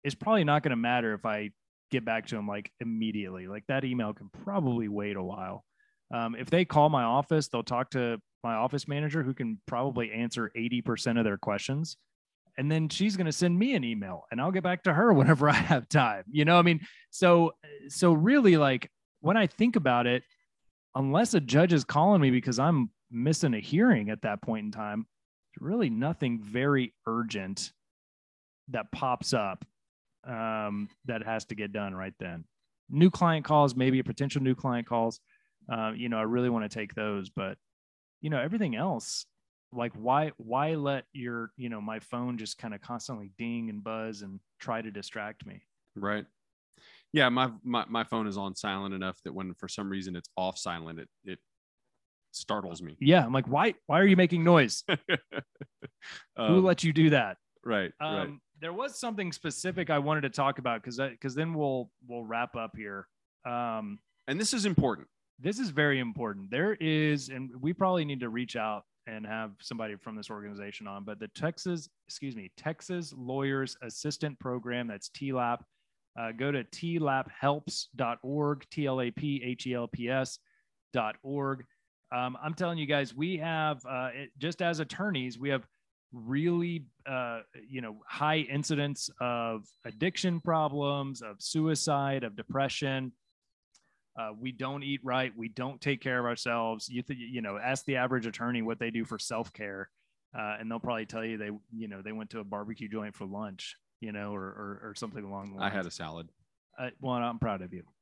it's 0.04 0.14
probably 0.14 0.44
not 0.44 0.62
going 0.62 0.70
to 0.70 0.76
matter 0.76 1.14
if 1.14 1.24
I 1.26 1.50
get 1.90 2.04
back 2.04 2.26
to 2.26 2.36
them 2.36 2.46
like 2.46 2.70
immediately. 2.80 3.48
Like 3.48 3.64
that 3.68 3.84
email 3.84 4.12
can 4.12 4.28
probably 4.44 4.88
wait 4.88 5.16
a 5.16 5.22
while. 5.22 5.64
Um, 6.12 6.34
if 6.34 6.50
they 6.50 6.64
call 6.64 6.88
my 6.88 7.04
office, 7.04 7.48
they'll 7.48 7.62
talk 7.62 7.90
to 7.90 8.18
my 8.42 8.54
office 8.54 8.88
manager 8.88 9.22
who 9.22 9.34
can 9.34 9.60
probably 9.66 10.12
answer 10.12 10.50
80% 10.56 11.18
of 11.18 11.24
their 11.24 11.38
questions. 11.38 11.96
And 12.58 12.70
then 12.70 12.88
she's 12.88 13.16
going 13.16 13.26
to 13.26 13.32
send 13.32 13.58
me 13.58 13.74
an 13.74 13.84
email 13.84 14.24
and 14.30 14.40
I'll 14.40 14.50
get 14.50 14.62
back 14.62 14.82
to 14.84 14.92
her 14.92 15.12
whenever 15.14 15.48
I 15.48 15.54
have 15.54 15.88
time. 15.88 16.24
You 16.30 16.44
know, 16.44 16.58
I 16.58 16.62
mean, 16.62 16.80
so, 17.10 17.52
so 17.88 18.12
really 18.12 18.56
like 18.56 18.90
when 19.20 19.36
I 19.36 19.46
think 19.46 19.76
about 19.76 20.06
it, 20.06 20.22
unless 20.94 21.34
a 21.34 21.40
judge 21.40 21.72
is 21.72 21.84
calling 21.84 22.20
me 22.20 22.30
because 22.30 22.58
I'm 22.58 22.90
missing 23.10 23.54
a 23.54 23.60
hearing 23.60 24.10
at 24.10 24.22
that 24.22 24.42
point 24.42 24.66
in 24.66 24.72
time, 24.72 25.06
there's 25.54 25.66
really 25.66 25.90
nothing 25.90 26.42
very 26.42 26.94
urgent 27.06 27.72
that 28.68 28.90
pops 28.92 29.32
up 29.32 29.64
um, 30.26 30.88
that 31.06 31.24
has 31.24 31.44
to 31.46 31.54
get 31.54 31.72
done 31.72 31.94
right 31.94 32.14
then. 32.18 32.44
New 32.88 33.10
client 33.10 33.44
calls, 33.44 33.76
maybe 33.76 34.00
a 34.00 34.04
potential 34.04 34.42
new 34.42 34.54
client 34.54 34.86
calls. 34.86 35.20
Uh, 35.70 35.92
you 35.94 36.08
know, 36.08 36.18
I 36.18 36.22
really 36.22 36.50
want 36.50 36.70
to 36.70 36.74
take 36.74 36.94
those, 36.94 37.30
but 37.30 37.56
you 38.20 38.28
know, 38.30 38.40
everything 38.40 38.74
else, 38.74 39.26
like 39.72 39.92
why 39.92 40.32
why 40.36 40.74
let 40.74 41.04
your 41.12 41.52
you 41.56 41.68
know 41.68 41.80
my 41.80 42.00
phone 42.00 42.38
just 42.38 42.58
kind 42.58 42.74
of 42.74 42.80
constantly 42.80 43.30
ding 43.38 43.70
and 43.70 43.82
buzz 43.84 44.22
and 44.22 44.40
try 44.58 44.82
to 44.82 44.90
distract 44.90 45.46
me? 45.46 45.62
Right. 45.94 46.26
Yeah, 47.12 47.28
my, 47.28 47.50
my 47.64 47.84
my 47.88 48.04
phone 48.04 48.26
is 48.26 48.36
on 48.36 48.54
silent 48.54 48.94
enough 48.94 49.18
that 49.24 49.32
when 49.32 49.54
for 49.54 49.68
some 49.68 49.88
reason 49.88 50.16
it's 50.16 50.28
off 50.36 50.58
silent, 50.58 50.98
it 51.00 51.08
it 51.24 51.38
startles 52.32 52.82
me. 52.82 52.96
Yeah, 53.00 53.24
I'm 53.24 53.32
like, 53.32 53.46
why 53.46 53.74
why 53.86 54.00
are 54.00 54.06
you 54.06 54.16
making 54.16 54.44
noise? 54.44 54.84
Who 54.88 54.94
Um, 56.36 56.64
let 56.64 56.84
you 56.84 56.92
do 56.92 57.10
that? 57.10 57.36
right, 57.64 57.92
right. 58.00 58.28
Um, 58.28 58.40
There 58.60 58.72
was 58.72 58.98
something 58.98 59.32
specific 59.32 59.90
I 59.90 59.98
wanted 59.98 60.22
to 60.22 60.30
talk 60.30 60.58
about 60.58 60.82
because 60.82 60.98
because 60.98 61.34
then 61.34 61.54
we'll 61.54 61.90
we'll 62.06 62.24
wrap 62.24 62.56
up 62.56 62.76
here. 62.76 63.06
Um, 63.44 63.98
And 64.28 64.40
this 64.40 64.54
is 64.54 64.64
important. 64.64 65.08
This 65.40 65.58
is 65.58 65.70
very 65.70 65.98
important. 65.98 66.50
There 66.50 66.76
is, 66.80 67.28
and 67.28 67.50
we 67.60 67.72
probably 67.72 68.04
need 68.04 68.20
to 68.20 68.28
reach 68.28 68.56
out 68.56 68.84
and 69.06 69.26
have 69.26 69.52
somebody 69.60 69.96
from 69.96 70.16
this 70.16 70.30
organization 70.30 70.86
on, 70.86 71.04
but 71.04 71.18
the 71.18 71.28
Texas, 71.28 71.88
excuse 72.06 72.36
me, 72.36 72.50
Texas 72.56 73.12
Lawyers 73.16 73.76
Assistant 73.82 74.38
Program, 74.38 74.86
that's 74.86 75.10
TLAP. 75.10 75.58
Uh, 76.18 76.32
go 76.32 76.52
to 76.52 76.64
tlaphelps.org, 76.64 78.66
T 78.70 78.86
L 78.86 79.00
A 79.00 79.10
P 79.10 79.42
H 79.44 79.66
E 79.66 79.74
L 79.74 79.88
P 79.88 80.08
S 80.08 80.38
dot 80.92 81.16
org. 81.22 81.64
Um, 82.14 82.36
I'm 82.42 82.54
telling 82.54 82.78
you 82.78 82.86
guys, 82.86 83.14
we 83.14 83.38
have, 83.38 83.80
uh, 83.88 84.10
it, 84.12 84.30
just 84.38 84.60
as 84.60 84.80
attorneys, 84.80 85.38
we 85.38 85.48
have 85.50 85.64
really, 86.12 86.86
uh, 87.08 87.40
you 87.68 87.80
know, 87.80 88.00
high 88.06 88.38
incidence 88.38 89.08
of 89.20 89.64
addiction 89.84 90.40
problems, 90.40 91.22
of 91.22 91.36
suicide, 91.38 92.24
of 92.24 92.36
depression. 92.36 93.12
Uh, 94.20 94.32
we 94.38 94.52
don't 94.52 94.82
eat 94.82 95.00
right. 95.02 95.32
We 95.34 95.48
don't 95.48 95.80
take 95.80 96.02
care 96.02 96.18
of 96.18 96.26
ourselves. 96.26 96.88
You 96.88 97.02
th- 97.02 97.18
you 97.18 97.40
know, 97.40 97.58
ask 97.58 97.84
the 97.86 97.96
average 97.96 98.26
attorney 98.26 98.60
what 98.60 98.78
they 98.78 98.90
do 98.90 99.04
for 99.04 99.18
self 99.18 99.52
care, 99.52 99.88
uh, 100.38 100.56
and 100.60 100.70
they'll 100.70 100.78
probably 100.78 101.06
tell 101.06 101.24
you 101.24 101.38
they 101.38 101.50
you 101.74 101.88
know 101.88 102.02
they 102.02 102.12
went 102.12 102.30
to 102.30 102.40
a 102.40 102.44
barbecue 102.44 102.88
joint 102.88 103.14
for 103.14 103.24
lunch, 103.24 103.76
you 104.00 104.12
know, 104.12 104.34
or 104.34 104.42
or, 104.42 104.80
or 104.82 104.94
something 104.94 105.24
along 105.24 105.52
the 105.52 105.58
lines. 105.58 105.72
I 105.72 105.76
had 105.76 105.86
a 105.86 105.90
salad. 105.90 106.28
Uh, 106.78 106.90
well, 107.00 107.14
I'm 107.14 107.38
proud 107.38 107.62
of 107.62 107.72
you. 107.72 107.82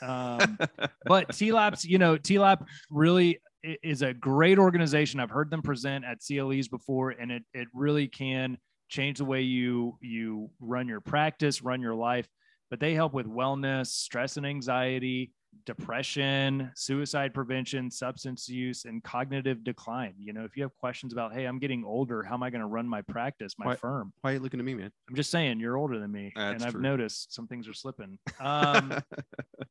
Um, 0.00 0.56
but 1.04 1.28
TLAP's, 1.30 1.84
you 1.84 1.98
know, 1.98 2.16
TLAP 2.16 2.64
really 2.88 3.40
is 3.82 4.00
a 4.00 4.14
great 4.14 4.58
organization. 4.58 5.20
I've 5.20 5.30
heard 5.30 5.50
them 5.50 5.60
present 5.60 6.04
at 6.04 6.20
CLEs 6.26 6.68
before, 6.68 7.10
and 7.10 7.30
it 7.30 7.42
it 7.52 7.68
really 7.74 8.08
can 8.08 8.56
change 8.88 9.18
the 9.18 9.26
way 9.26 9.42
you 9.42 9.98
you 10.00 10.48
run 10.60 10.88
your 10.88 11.02
practice, 11.02 11.60
run 11.60 11.82
your 11.82 11.94
life. 11.94 12.28
But 12.70 12.80
they 12.80 12.94
help 12.94 13.12
with 13.12 13.26
wellness, 13.26 13.88
stress 13.88 14.38
and 14.38 14.46
anxiety, 14.46 15.32
depression, 15.64 16.70
suicide 16.74 17.32
prevention, 17.32 17.90
substance 17.90 18.48
use, 18.48 18.84
and 18.84 19.02
cognitive 19.02 19.64
decline. 19.64 20.14
You 20.18 20.32
know, 20.32 20.44
if 20.44 20.56
you 20.56 20.62
have 20.62 20.76
questions 20.76 21.12
about, 21.12 21.32
hey, 21.32 21.44
I'm 21.44 21.58
getting 21.58 21.84
older, 21.84 22.22
how 22.22 22.34
am 22.34 22.42
I 22.42 22.50
going 22.50 22.60
to 22.60 22.66
run 22.66 22.88
my 22.88 23.02
practice, 23.02 23.54
my 23.58 23.66
Why- 23.66 23.76
firm? 23.76 24.12
Why 24.20 24.30
are 24.30 24.34
you 24.34 24.40
looking 24.40 24.60
at 24.60 24.66
me, 24.66 24.74
man? 24.74 24.90
I'm 25.08 25.16
just 25.16 25.30
saying, 25.30 25.60
you're 25.60 25.76
older 25.76 25.98
than 25.98 26.12
me, 26.12 26.32
That's 26.36 26.54
and 26.54 26.64
I've 26.64 26.72
true. 26.72 26.82
noticed 26.82 27.34
some 27.34 27.46
things 27.46 27.68
are 27.68 27.74
slipping. 27.74 28.18
Um, 28.38 28.92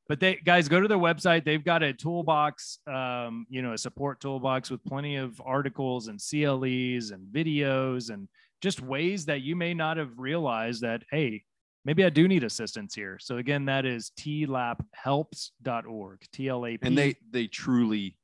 but 0.10 0.20
they 0.20 0.36
guys 0.36 0.68
go 0.68 0.80
to 0.80 0.88
their 0.88 0.98
website 0.98 1.46
they've 1.46 1.64
got 1.64 1.84
a 1.84 1.94
toolbox 1.94 2.80
um, 2.88 3.46
you 3.50 3.62
know 3.62 3.74
a 3.74 3.78
support 3.78 4.20
toolbox 4.20 4.70
with 4.70 4.84
plenty 4.86 5.16
of 5.18 5.40
articles 5.46 6.08
and 6.08 6.20
cles 6.20 7.12
and 7.12 7.28
videos 7.32 8.10
and 8.10 8.28
just 8.62 8.82
ways 8.82 9.26
that 9.26 9.42
you 9.42 9.56
may 9.56 9.74
not 9.74 9.98
have 9.98 10.18
realized 10.18 10.82
that 10.82 11.04
hey 11.12 11.44
maybe 11.86 12.04
i 12.04 12.10
do 12.10 12.28
need 12.28 12.44
assistance 12.44 12.94
here 12.94 13.18
so 13.20 13.38
again 13.38 13.66
that 13.66 13.86
is 13.86 14.12
tlaphelps.org 14.20 16.20
t-l-a-p 16.32 16.86
and 16.88 16.98
they 16.98 17.16
they 17.32 17.48
truly 17.48 18.18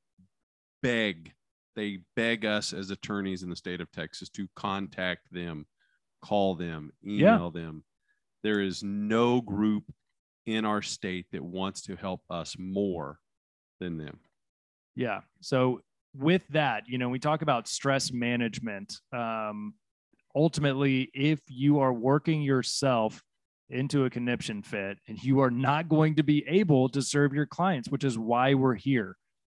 beg 0.83 1.31
they 1.75 1.99
beg 2.15 2.45
us 2.45 2.73
as 2.73 2.91
attorneys 2.91 3.43
in 3.43 3.49
the 3.49 3.55
state 3.55 3.81
of 3.81 3.91
texas 3.91 4.29
to 4.29 4.47
contact 4.55 5.21
them 5.31 5.65
call 6.23 6.55
them 6.55 6.91
Yeah. 7.01 7.35
email 7.35 7.51
them 7.51 7.83
there 8.43 8.59
is 8.59 8.83
no 8.83 9.41
group 9.41 9.83
in 10.45 10.65
our 10.65 10.81
state 10.81 11.27
that 11.31 11.43
wants 11.43 11.81
to 11.83 11.95
help 11.95 12.21
us 12.29 12.55
more 12.57 13.19
than 13.79 13.97
them 13.97 14.19
Yeah. 14.95 15.21
So 15.39 15.81
with 16.13 16.45
that, 16.49 16.83
you 16.87 16.97
know, 16.97 17.07
we 17.09 17.19
talk 17.19 17.41
about 17.41 17.67
stress 17.69 18.11
management. 18.11 18.99
Um, 19.13 19.75
ultimately, 20.35 21.09
if 21.13 21.39
you 21.47 21.79
are 21.79 21.93
working 21.93 22.41
yourself 22.41 23.23
into 23.71 24.05
a 24.05 24.09
conniption 24.09 24.61
fit 24.61 24.97
and 25.07 25.21
you 25.23 25.39
are 25.39 25.51
not 25.51 25.89
going 25.89 26.15
to 26.15 26.23
be 26.23 26.43
able 26.47 26.89
to 26.89 27.01
serve 27.01 27.33
your 27.33 27.45
clients, 27.45 27.89
which 27.89 28.03
is 28.03 28.17
why 28.17 28.53
we're 28.53 28.75
here. 28.75 29.17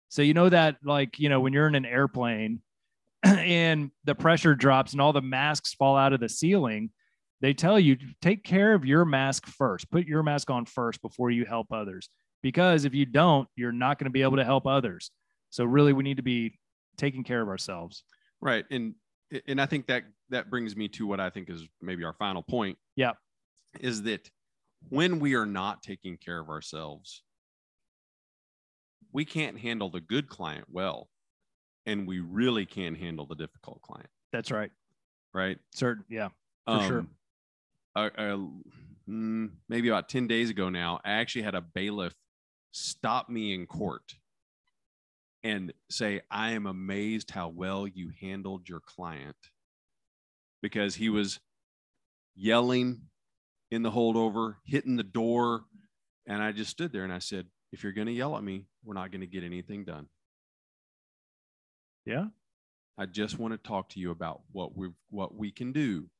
So 0.09 0.23
you 0.23 0.35
know 0.35 0.49
that 0.49 0.77
like, 0.85 1.19
you 1.19 1.29
know, 1.29 1.41
when 1.41 1.53
you're 1.53 1.67
in 1.67 1.75
an 1.75 1.87
airplane 1.87 2.61
and 3.25 3.91
the 4.05 4.15
pressure 4.15 4.55
drops 4.55 4.93
and 4.93 5.01
all 5.01 5.13
the 5.13 5.23
masks 5.23 5.75
fall 5.75 5.97
out 5.97 6.13
of 6.13 6.21
the 6.21 6.29
ceiling, 6.29 6.91
they 7.41 7.55
tell 7.55 7.81
you 7.81 7.97
take 8.21 8.45
care 8.45 8.75
of 8.75 8.85
your 8.85 9.05
mask 9.05 9.47
first. 9.47 9.91
Put 9.91 10.07
your 10.07 10.23
mask 10.23 10.51
on 10.51 10.67
first 10.67 11.03
before 11.03 11.31
you 11.31 11.45
help 11.45 11.73
others. 11.73 12.09
Because 12.43 12.85
if 12.85 12.95
you 12.95 13.07
don't, 13.07 13.49
you're 13.57 13.73
not 13.73 13.99
going 13.99 14.05
to 14.07 14.11
be 14.11 14.23
able 14.23 14.37
to 14.37 14.45
help 14.45 14.67
others. 14.67 15.11
So 15.51 15.65
really, 15.65 15.93
we 15.93 16.03
need 16.03 16.17
to 16.17 16.23
be 16.23 16.59
taking 16.97 17.25
care 17.25 17.41
of 17.41 17.49
ourselves. 17.49 18.05
right 18.41 18.65
and 18.71 18.95
and 19.47 19.61
i 19.61 19.65
think 19.67 19.87
that 19.87 20.03
that 20.29 20.51
brings 20.51 20.77
me 20.77 20.89
to 20.89 21.07
what 21.07 21.21
i 21.21 21.31
think 21.31 21.49
is 21.49 21.67
maybe 21.81 22.05
our 22.05 22.13
final 22.13 22.43
point 22.43 22.77
Yeah. 22.97 23.13
Is 23.81 24.03
that 24.03 24.31
when 24.89 25.19
we 25.21 25.35
are 25.35 25.47
not 25.47 25.83
taking 25.83 26.17
care 26.17 26.39
of 26.41 26.49
ourselves 26.49 27.23
we 29.13 29.25
can't 29.25 29.59
handle 29.59 29.91
the 29.91 30.01
good 30.01 30.29
client 30.29 30.65
well 30.71 31.09
and 31.87 32.07
we 32.07 32.21
really 32.21 32.65
can't 32.67 32.97
handle 32.99 33.27
the 33.27 33.35
difficult 33.35 33.81
client 33.83 34.09
That's 34.33 34.51
right. 34.51 34.71
right 35.35 35.59
Certain. 35.75 36.05
Yeah. 36.09 36.29
For 36.67 36.81
sure. 36.87 37.07
uh, 37.97 38.11
uh, 38.17 38.39
mm, 39.09 39.51
maybe 39.69 39.89
about 39.89 40.09
10 40.09 40.27
days 40.27 40.51
ago 40.51 40.69
now 40.69 41.01
i 41.05 41.13
actually 41.13 41.43
had 41.43 41.55
a 41.55 41.61
bailiff 41.61 42.15
stop 42.73 43.29
me 43.29 43.53
in 43.55 43.67
court 43.67 44.15
and 45.43 45.73
say 45.91 46.21
i 46.31 46.53
am 46.53 46.67
amazed 46.67 47.31
how 47.33 47.49
well 47.49 47.87
you 47.87 48.13
handled 48.21 48.69
your 48.69 48.81
client 48.81 49.37
because 50.63 50.95
he 50.95 51.09
was 51.09 51.41
yelling 52.37 53.03
in 53.73 53.83
the 53.83 53.91
holdover 53.91 54.55
hitting 54.65 54.97
the 54.97 55.03
door 55.03 55.63
and 56.29 56.43
i 56.43 56.53
just 56.53 56.71
stood 56.71 56.93
there 56.93 57.05
and 57.05 57.13
i 57.13 57.19
said 57.19 57.47
if 57.73 57.83
you're 57.83 57.93
going 57.93 58.07
to 58.07 58.13
yell 58.13 58.37
at 58.37 58.45
me 58.45 58.67
we're 58.85 58.95
not 58.95 59.11
going 59.11 59.21
to 59.23 59.27
get 59.27 59.43
anything 59.43 59.85
done 59.85 60.07
Yeah. 62.07 62.27
I 62.99 63.07
just 63.07 63.39
want 63.39 63.53
to 63.55 63.59
talk 63.69 63.89
to 63.91 64.01
you 64.01 64.11
about 64.11 64.43
what 64.53 64.77
we 64.77 64.91
what 65.09 65.35
we 65.35 65.51
can 65.51 65.73
do. 65.73 66.11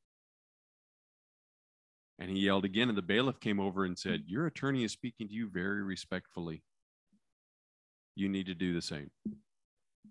And 2.19 2.31
he 2.31 2.39
yelled 2.39 2.65
again, 2.65 2.89
and 2.89 2.97
the 2.97 3.01
bailiff 3.03 3.39
came 3.39 3.59
over 3.59 3.85
and 3.85 3.97
said, 3.97 4.23
Your 4.25 4.47
attorney 4.47 4.83
is 4.83 4.91
speaking 4.91 5.27
to 5.27 5.33
you 5.33 5.49
very 5.53 5.83
respectfully. 5.83 6.63
You 8.15 8.27
need 8.27 8.47
to 8.47 8.55
do 8.55 8.73
the 8.73 8.81
same. 8.81 9.11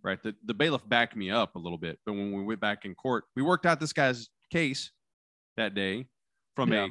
Right. 0.04 0.22
The, 0.22 0.34
the 0.44 0.54
bailiff 0.54 0.88
backed 0.88 1.16
me 1.16 1.30
up 1.32 1.56
a 1.56 1.58
little 1.58 1.78
bit, 1.78 1.98
but 2.06 2.12
when 2.12 2.32
we 2.32 2.44
went 2.44 2.60
back 2.60 2.84
in 2.84 2.94
court, 2.94 3.24
we 3.34 3.42
worked 3.42 3.66
out 3.66 3.80
this 3.80 3.92
guy's 3.92 4.28
case 4.52 4.92
that 5.56 5.74
day 5.74 6.06
from 6.54 6.72
Yeah. 6.72 6.84
a 6.86 6.88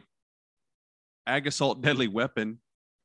ag 1.27 1.47
assault 1.47 1.81
deadly 1.81 2.07
weapon 2.07 2.59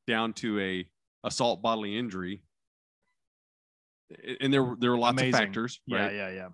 down 0.07 0.33
to 0.35 0.59
a 0.61 0.89
assault 1.25 1.63
bodily 1.63 1.99
injury. 1.99 2.43
And 4.41 4.53
there, 4.55 4.77
there 4.79 4.91
were 4.93 4.99
lots 4.99 5.21
Amazing. 5.21 5.35
of 5.35 5.41
factors. 5.41 5.81
Yeah, 5.87 6.11
yeah, 6.11 6.31
yeah. 6.31 6.49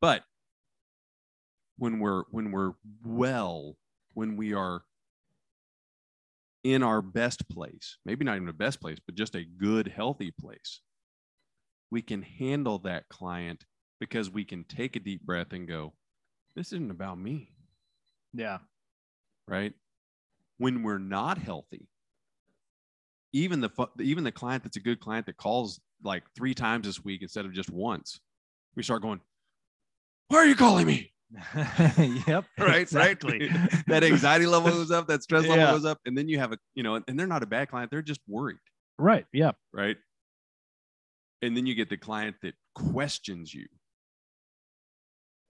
but 0.00 0.24
when 1.76 2.00
we're 2.00 2.24
when 2.30 2.50
we're 2.50 2.72
well 3.04 3.76
when 4.14 4.36
we 4.36 4.52
are 4.54 4.82
in 6.64 6.82
our 6.82 7.00
best 7.00 7.48
place 7.48 7.98
maybe 8.04 8.24
not 8.24 8.34
even 8.34 8.46
the 8.46 8.52
best 8.52 8.80
place 8.80 8.98
but 9.06 9.14
just 9.14 9.36
a 9.36 9.44
good 9.44 9.86
healthy 9.86 10.32
place 10.32 10.80
we 11.92 12.02
can 12.02 12.20
handle 12.22 12.80
that 12.80 13.08
client 13.08 13.64
because 14.00 14.28
we 14.28 14.44
can 14.44 14.64
take 14.64 14.96
a 14.96 15.00
deep 15.00 15.22
breath 15.22 15.52
and 15.52 15.68
go 15.68 15.92
this 16.56 16.72
isn't 16.72 16.90
about 16.90 17.16
me 17.16 17.52
Yeah. 18.34 18.58
right 19.46 19.72
when 20.58 20.82
we're 20.82 20.98
not 20.98 21.38
healthy 21.38 21.88
even 23.32 23.60
the 23.60 23.70
even 24.00 24.24
the 24.24 24.32
client 24.32 24.62
that's 24.62 24.76
a 24.76 24.80
good 24.80 25.00
client 25.00 25.26
that 25.26 25.36
calls 25.36 25.80
like 26.02 26.22
three 26.34 26.54
times 26.54 26.86
this 26.86 27.04
week 27.04 27.22
instead 27.22 27.44
of 27.44 27.52
just 27.52 27.70
once 27.70 28.20
we 28.76 28.82
start 28.82 29.02
going 29.02 29.20
why 30.28 30.38
are 30.38 30.46
you 30.46 30.56
calling 30.56 30.86
me 30.86 31.12
yep. 32.26 32.44
right 32.58 32.80
Exactly. 32.80 33.38
right 33.50 33.84
that 33.86 34.02
anxiety 34.02 34.46
level 34.46 34.70
goes 34.70 34.90
up 34.90 35.06
that 35.08 35.22
stress 35.22 35.42
level 35.42 35.56
Yeah. 35.56 35.72
goes 35.72 35.84
up 35.84 35.98
and 36.06 36.16
then 36.16 36.26
you 36.28 36.38
have 36.38 36.52
a 36.52 36.58
you 36.74 36.82
know 36.82 36.94
and 36.94 37.18
they're 37.20 37.26
not 37.26 37.42
a 37.42 37.46
bad 37.46 37.68
client 37.68 37.90
they're 37.90 38.00
just 38.02 38.20
worried 38.26 38.56
right. 38.98 39.26
Yeah. 39.32 39.52
right 39.72 39.96
and 41.42 41.56
then 41.56 41.66
you 41.66 41.74
get 41.74 41.90
the 41.90 41.96
client 41.98 42.36
that 42.42 42.54
questions 42.74 43.52
you 43.52 43.66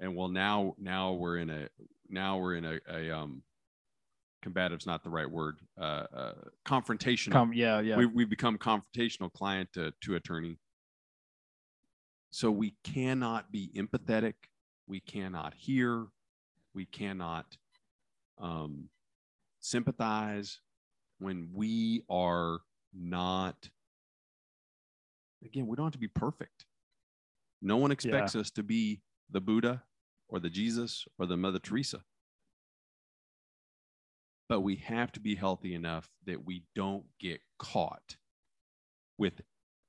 and 0.00 0.16
well 0.16 0.28
now 0.28 0.74
now 0.78 1.12
we're 1.12 1.36
in 1.38 1.48
a 1.50 1.68
now 2.08 2.38
we're 2.38 2.56
in 2.56 2.64
a, 2.64 2.78
a 2.90 3.10
um 3.16 3.42
combative's 4.42 4.86
not 4.86 5.02
the 5.02 5.10
right 5.10 5.30
word 5.30 5.58
uh, 5.80 6.04
uh 6.14 6.32
confrontational 6.66 7.32
Come. 7.32 7.52
Yeah. 7.52 7.80
Yeah. 7.80 7.96
we, 7.96 8.06
we've 8.06 8.30
become 8.30 8.58
confrontational 8.58 9.32
client 9.32 9.68
to, 9.74 9.92
to 10.02 10.14
attorney 10.14 10.58
so 12.30 12.50
we 12.50 12.74
cannot 12.84 13.50
be 13.50 13.70
empathetic 13.76 14.34
we 14.86 15.00
cannot 15.00 15.54
hear 15.54 16.06
we 16.74 16.86
cannot 16.86 17.56
um, 18.40 18.88
sympathize 19.60 20.60
when 21.18 21.48
we 21.52 22.04
are 22.08 22.60
not 22.94 23.68
again 25.44 25.66
we 25.66 25.76
don't 25.76 25.86
have 25.86 25.92
to 25.92 25.98
be 25.98 26.08
perfect 26.08 26.66
no 27.60 27.76
one 27.76 27.90
expects 27.90 28.34
us 28.34 28.50
to 28.50 28.62
be 28.62 29.00
the 29.30 29.40
buddha 29.40 29.82
or 30.28 30.38
the 30.40 30.48
jesus 30.48 31.04
or 31.18 31.26
the 31.26 31.36
mother 31.36 31.58
teresa 31.58 32.02
but 34.48 34.60
we 34.60 34.76
have 34.76 35.12
to 35.12 35.20
be 35.20 35.34
healthy 35.34 35.74
enough 35.74 36.08
that 36.26 36.44
we 36.44 36.64
don't 36.74 37.04
get 37.20 37.40
caught 37.58 38.16
with 39.18 39.40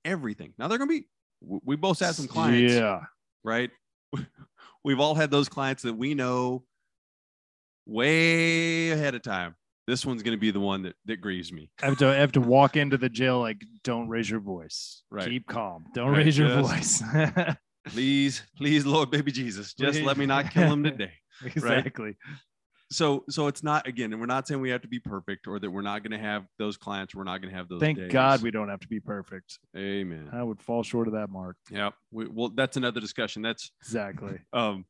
everything. 0.05 0.53
Now 0.57 0.67
they're 0.67 0.77
going 0.77 0.89
to 0.89 0.99
be. 1.01 1.07
We 1.41 1.75
both 1.77 1.99
had 1.99 2.15
some 2.15 2.27
clients, 2.27 2.73
Yeah. 2.73 3.01
right? 3.43 3.71
We've 4.83 4.99
all 4.99 5.15
had 5.15 5.31
those 5.31 5.47
clients 5.49 5.83
that 5.83 5.93
we 5.93 6.13
know 6.13 6.63
way 7.85 8.91
ahead 8.91 9.15
of 9.15 9.21
time. 9.21 9.55
This 9.87 10.05
one's 10.05 10.21
going 10.21 10.37
to 10.37 10.39
be 10.39 10.51
the 10.51 10.59
one 10.59 10.83
that 10.83 10.95
that 11.05 11.17
grieves 11.21 11.51
me. 11.51 11.71
I 11.81 11.87
have 11.87 11.97
to 11.99 12.07
I 12.09 12.15
have 12.15 12.31
to 12.33 12.41
walk 12.41 12.75
into 12.77 12.97
the 12.97 13.09
jail 13.09 13.39
like, 13.39 13.61
don't 13.83 14.07
raise 14.07 14.29
your 14.29 14.39
voice. 14.39 15.01
Right. 15.09 15.27
Keep 15.27 15.47
calm. 15.47 15.85
Don't 15.95 16.09
Right, 16.11 16.25
raise 16.25 16.37
your 16.37 16.49
just- 16.49 17.01
voice. 17.01 17.03
Please, 17.87 18.43
please, 18.57 18.85
Lord, 18.85 19.09
baby 19.09 19.31
Jesus, 19.31 19.73
just 19.73 20.01
let 20.01 20.17
me 20.17 20.25
not 20.27 20.51
kill 20.51 20.71
him 20.71 20.83
today. 20.83 21.13
exactly. 21.43 22.17
So, 22.91 23.23
so 23.29 23.47
it's 23.47 23.61
not 23.61 23.87
again, 23.87 24.11
and 24.11 24.19
we're 24.19 24.25
not 24.25 24.47
saying 24.47 24.61
we 24.61 24.71
have 24.71 24.81
to 24.81 24.87
be 24.87 24.99
perfect 24.99 25.47
or 25.47 25.59
that 25.59 25.69
we're 25.69 25.83
not 25.83 26.01
going 26.01 26.19
to 26.19 26.25
have 26.25 26.45
those 26.57 26.75
clients. 26.75 27.13
We're 27.13 27.23
not 27.23 27.39
going 27.39 27.51
to 27.51 27.57
have 27.57 27.69
those. 27.69 27.79
Thank 27.79 27.99
days. 27.99 28.11
God 28.11 28.41
we 28.41 28.49
don't 28.49 28.69
have 28.69 28.79
to 28.79 28.87
be 28.87 28.99
perfect. 28.99 29.59
Amen. 29.77 30.29
I 30.33 30.41
would 30.41 30.61
fall 30.61 30.81
short 30.81 31.07
of 31.07 31.13
that 31.13 31.29
mark. 31.29 31.55
Yeah. 31.69 31.91
We, 32.11 32.27
well, 32.27 32.49
that's 32.49 32.77
another 32.77 32.99
discussion. 32.99 33.43
That's 33.43 33.71
Exactly. 33.81 34.39
Um, 34.53 34.85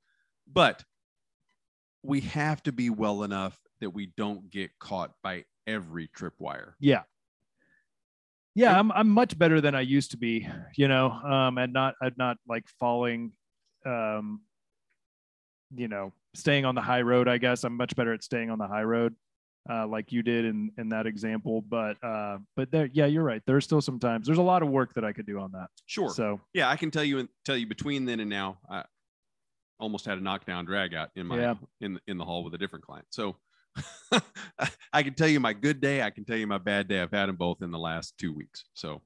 but 0.52 0.84
we 2.02 2.22
have 2.22 2.64
to 2.64 2.72
be 2.72 2.90
well 2.90 3.24
enough 3.24 3.60
that 3.82 3.90
we 3.90 4.14
don't 4.16 4.50
get 4.50 4.72
caught 4.80 5.12
by 5.22 5.44
every 5.68 6.08
tripwire. 6.08 6.74
Yeah. 6.80 7.04
Yeah, 8.56 8.78
I'm 8.78 8.92
I'm 8.92 9.10
much 9.10 9.38
better 9.38 9.62
than 9.62 9.76
I 9.76 9.82
used 9.82 10.12
to 10.12 10.18
be, 10.18 10.48
you 10.76 10.88
know, 10.88 11.12
um, 11.12 11.58
and 11.58 11.72
not 11.72 11.96
i'm 12.02 12.16
not 12.18 12.38
like 12.48 12.68
falling 12.80 13.32
um 13.86 14.42
you 15.76 15.88
know, 15.88 16.14
staying 16.36 16.66
on 16.66 16.76
the 16.76 16.82
high 16.82 17.02
road, 17.02 17.28
I 17.28 17.38
guess. 17.38 17.64
I'm 17.64 17.76
much 17.78 17.96
better 17.96 18.14
at 18.14 18.24
staying 18.24 18.50
on 18.50 18.58
the 18.58 18.68
high 18.68 18.84
road, 18.84 19.16
uh, 19.70 19.88
like 19.88 20.12
you 20.12 20.24
did 20.24 20.46
in 20.46 20.72
in 20.78 20.90
that 20.90 21.06
example. 21.08 21.62
But 21.62 22.04
uh 22.04 22.38
but 22.56 22.72
there 22.72 22.90
yeah, 22.94 23.06
you're 23.06 23.24
right. 23.24 23.42
There's 23.46 23.64
still 23.66 23.82
some 23.82 24.00
times 24.00 24.26
there's 24.26 24.40
a 24.40 24.44
lot 24.44 24.64
of 24.64 24.70
work 24.70 24.94
that 24.96 25.04
I 25.06 25.14
could 25.14 25.26
do 25.26 25.40
on 25.40 25.52
that. 25.54 25.68
Sure. 25.86 26.10
So 26.14 26.40
yeah, 26.54 26.70
I 26.70 26.76
can 26.76 26.92
tell 26.92 27.04
you 27.04 27.20
and 27.20 27.30
tell 27.46 27.58
you 27.58 27.68
between 27.68 28.06
then 28.06 28.20
and 28.20 28.30
now, 28.30 28.58
I 28.70 28.84
almost 29.80 30.06
had 30.06 30.18
a 30.18 30.22
knockdown 30.22 30.66
drag 30.66 30.94
out 30.94 31.10
in 31.16 31.28
my 31.28 31.40
Yeah. 31.40 31.54
in 31.82 32.00
in 32.08 32.18
the 32.18 32.26
hall 32.26 32.44
with 32.44 32.54
a 32.54 32.58
different 32.58 32.86
client. 32.86 33.06
So 33.12 33.36
I 34.94 35.04
can 35.04 35.14
tell 35.14 35.28
you 35.28 35.40
my 35.40 35.54
good 35.54 35.80
day. 35.80 36.02
I 36.02 36.10
can 36.10 36.26
tell 36.26 36.38
you 36.38 36.48
my 36.48 36.58
bad 36.58 36.88
day. 36.88 37.02
I've 37.02 37.12
had 37.12 37.28
them 37.30 37.36
both 37.36 37.62
in 37.62 37.72
the 37.72 37.78
last 37.80 38.18
two 38.18 38.34
weeks. 38.34 38.66
So 38.74 39.02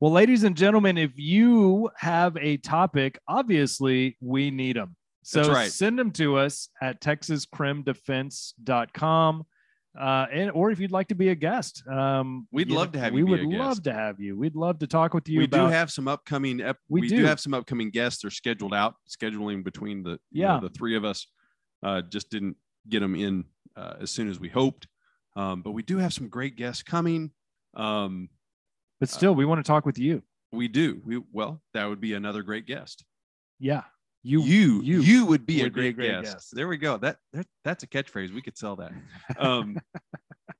Well, 0.00 0.12
ladies 0.12 0.44
and 0.44 0.56
gentlemen, 0.56 0.96
if 0.96 1.12
you 1.16 1.90
have 1.98 2.36
a 2.36 2.56
topic, 2.58 3.18
obviously 3.28 4.16
we 4.20 4.50
need 4.50 4.76
them. 4.76 4.96
So 5.24 5.50
right. 5.50 5.70
send 5.70 5.98
them 5.98 6.10
to 6.12 6.36
us 6.36 6.68
at 6.82 7.00
texascrimdefense.com. 7.00 9.46
Uh, 9.98 10.26
and 10.32 10.50
or 10.50 10.72
if 10.72 10.80
you'd 10.80 10.90
like 10.90 11.06
to 11.08 11.14
be 11.14 11.28
a 11.28 11.34
guest, 11.36 11.84
um, 11.88 12.48
We'd 12.50 12.68
love 12.68 12.88
know, 12.88 12.92
to 12.94 12.98
have 12.98 13.12
we 13.12 13.20
you 13.20 13.26
be 13.26 13.30
would 13.30 13.42
love 13.44 13.80
to 13.84 13.92
have 13.92 14.18
you. 14.18 14.36
We'd 14.36 14.56
love 14.56 14.80
to 14.80 14.88
talk 14.88 15.14
with 15.14 15.28
you 15.28 15.38
we 15.38 15.44
about. 15.44 15.66
do 15.68 15.72
have 15.72 15.92
some 15.92 16.08
upcoming. 16.08 16.60
Ep- 16.60 16.78
We 16.88 17.02
we 17.02 17.08
do. 17.08 17.18
do. 17.18 17.24
have 17.24 17.38
some 17.38 17.54
upcoming 17.54 17.90
guests. 17.90 18.22
They're 18.22 18.30
scheduled 18.32 18.74
out. 18.74 18.96
Scheduling 19.08 19.62
between 19.62 20.02
the 20.02 20.18
you 20.32 20.42
know, 20.42 20.54
Yeah. 20.54 20.60
the 20.60 20.70
three 20.70 20.96
of 20.96 21.04
us 21.04 21.28
uh, 21.84 22.02
just 22.02 22.28
didn't 22.28 22.56
get 22.88 23.00
them 23.00 23.14
in 23.14 23.44
uh, 23.76 23.94
as 24.00 24.10
soon 24.10 24.28
as 24.28 24.40
we 24.40 24.48
hoped. 24.48 24.88
Um, 25.36 25.62
but 25.62 25.70
we 25.72 25.82
do 25.82 25.98
have 25.98 26.12
some 26.12 26.28
great 26.28 26.56
guests 26.56 26.82
coming. 26.82 27.30
Um, 27.74 28.30
but 28.98 29.08
still, 29.08 29.34
we 29.34 29.44
want 29.44 29.64
to 29.64 29.68
talk 29.68 29.86
with 29.86 29.98
you. 29.98 30.22
we 30.50 30.66
do. 30.66 31.00
We 31.04 31.22
well, 31.32 31.62
that 31.72 31.84
would 31.88 32.00
be 32.00 32.14
another 32.14 32.42
great 32.42 32.66
guest. 32.66 33.04
Yeah, 33.60 33.82
you, 34.24 34.42
You 34.42 34.80
you 34.82 35.00
you, 35.00 35.26
would 35.26 35.44
be 35.44 35.60
a 35.60 35.64
would 35.64 35.74
be 35.74 35.80
a 35.88 35.92
great, 35.92 35.96
great 35.96 36.22
guest. 36.22 36.32
guest. 36.32 36.54
There 36.54 36.66
we 36.66 36.78
go. 36.78 36.96
That, 36.96 37.18
that 37.34 37.46
that's 37.62 37.84
a 37.84 37.86
catchphrase. 37.86 38.34
We 38.34 38.40
could 38.42 38.56
sell 38.56 38.76
that. 38.76 38.92
Um, 39.38 39.78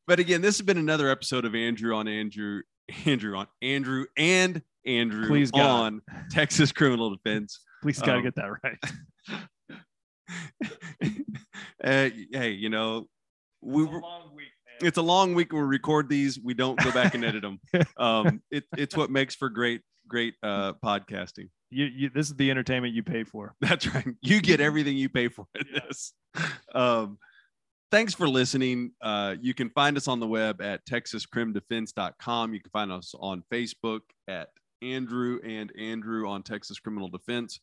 but 0.06 0.18
again, 0.20 0.42
this 0.42 0.58
has 0.58 0.66
been 0.66 0.78
another 0.78 1.08
episode 1.08 1.46
of 1.46 1.54
Andrew 1.54 1.94
on 1.96 2.06
Andrew, 2.06 2.60
Andrew 3.06 3.36
on 3.36 3.46
Andrew 3.62 4.04
and 4.18 4.62
Andrew 4.84 5.26
Please, 5.26 5.50
God. 5.50 5.60
on 5.60 6.02
Texas 6.30 6.72
Criminal 6.72 7.10
Defense. 7.10 7.60
please 7.82 7.98
gotta 7.98 8.18
um, 8.18 8.22
get 8.22 8.34
that 8.34 8.50
right. 8.62 8.78
uh, 11.84 12.10
hey, 12.32 12.50
you 12.50 12.68
know, 12.68 13.08
we 13.62 13.84
were, 13.84 14.02
it's 14.82 14.98
a 14.98 15.02
long 15.02 15.34
week. 15.34 15.52
We 15.52 15.60
record 15.60 16.08
these. 16.08 16.38
We 16.38 16.52
don't 16.52 16.78
go 16.78 16.92
back 16.92 17.14
and 17.14 17.24
edit 17.24 17.42
them. 17.42 17.60
Um, 17.96 18.42
it, 18.50 18.64
it's 18.76 18.96
what 18.96 19.10
makes 19.10 19.34
for 19.34 19.48
great, 19.48 19.80
great 20.06 20.34
uh, 20.42 20.74
podcasting. 20.84 21.48
You, 21.74 21.86
you, 21.86 22.10
this 22.10 22.28
is 22.28 22.36
the 22.36 22.50
entertainment 22.50 22.94
you 22.94 23.02
pay 23.02 23.24
for. 23.24 23.54
That's 23.60 23.92
right. 23.92 24.06
You 24.20 24.40
get 24.40 24.60
everything 24.60 24.96
you 24.96 25.08
pay 25.08 25.28
for 25.28 25.46
in 25.54 25.66
this. 25.72 26.12
Um, 26.74 27.18
thanks 27.90 28.14
for 28.14 28.28
listening. 28.28 28.92
Uh, 29.00 29.34
you 29.40 29.54
can 29.54 29.70
find 29.70 29.96
us 29.96 30.08
on 30.08 30.20
the 30.20 30.26
web 30.26 30.60
at 30.60 30.86
texascrimdefense.com. 30.86 32.54
You 32.54 32.60
can 32.60 32.70
find 32.70 32.92
us 32.92 33.14
on 33.18 33.42
Facebook 33.52 34.00
at 34.28 34.48
Andrew 34.82 35.40
and 35.44 35.72
Andrew 35.78 36.28
on 36.28 36.42
Texas 36.42 36.78
Criminal 36.78 37.08
Defense. 37.08 37.60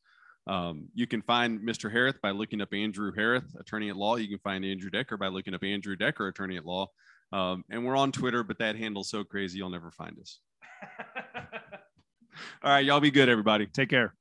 Um, 0.48 0.88
you 0.94 1.08
can 1.08 1.22
find 1.22 1.60
Mr. 1.60 1.92
Harris 1.92 2.16
by 2.22 2.32
looking 2.32 2.62
up 2.62 2.74
Andrew 2.74 3.12
Harris, 3.16 3.44
attorney 3.60 3.90
at 3.90 3.96
law. 3.96 4.16
You 4.16 4.28
can 4.28 4.40
find 4.40 4.66
Andrew 4.66 4.90
Decker 4.90 5.18
by 5.18 5.28
looking 5.28 5.54
up 5.54 5.64
Andrew 5.64 5.96
Decker, 5.96 6.28
attorney 6.28 6.58
at 6.58 6.66
law. 6.66 6.88
Um, 7.32 7.64
and 7.70 7.86
we're 7.86 7.96
on 7.96 8.12
Twitter, 8.12 8.44
but 8.44 8.58
that 8.60 8.76
handle's 8.76 9.10
so 9.10 9.24
crazy 9.24 9.58
you'll 9.60 9.70
never 9.70 9.92
find 9.92 10.18
us. 10.20 10.40
All 12.64 12.72
right, 12.72 12.86
y'all 12.86 13.00
be 13.00 13.12
good, 13.12 13.30
everybody. 13.30 13.68
Take 13.68 13.90
care. 13.90 14.14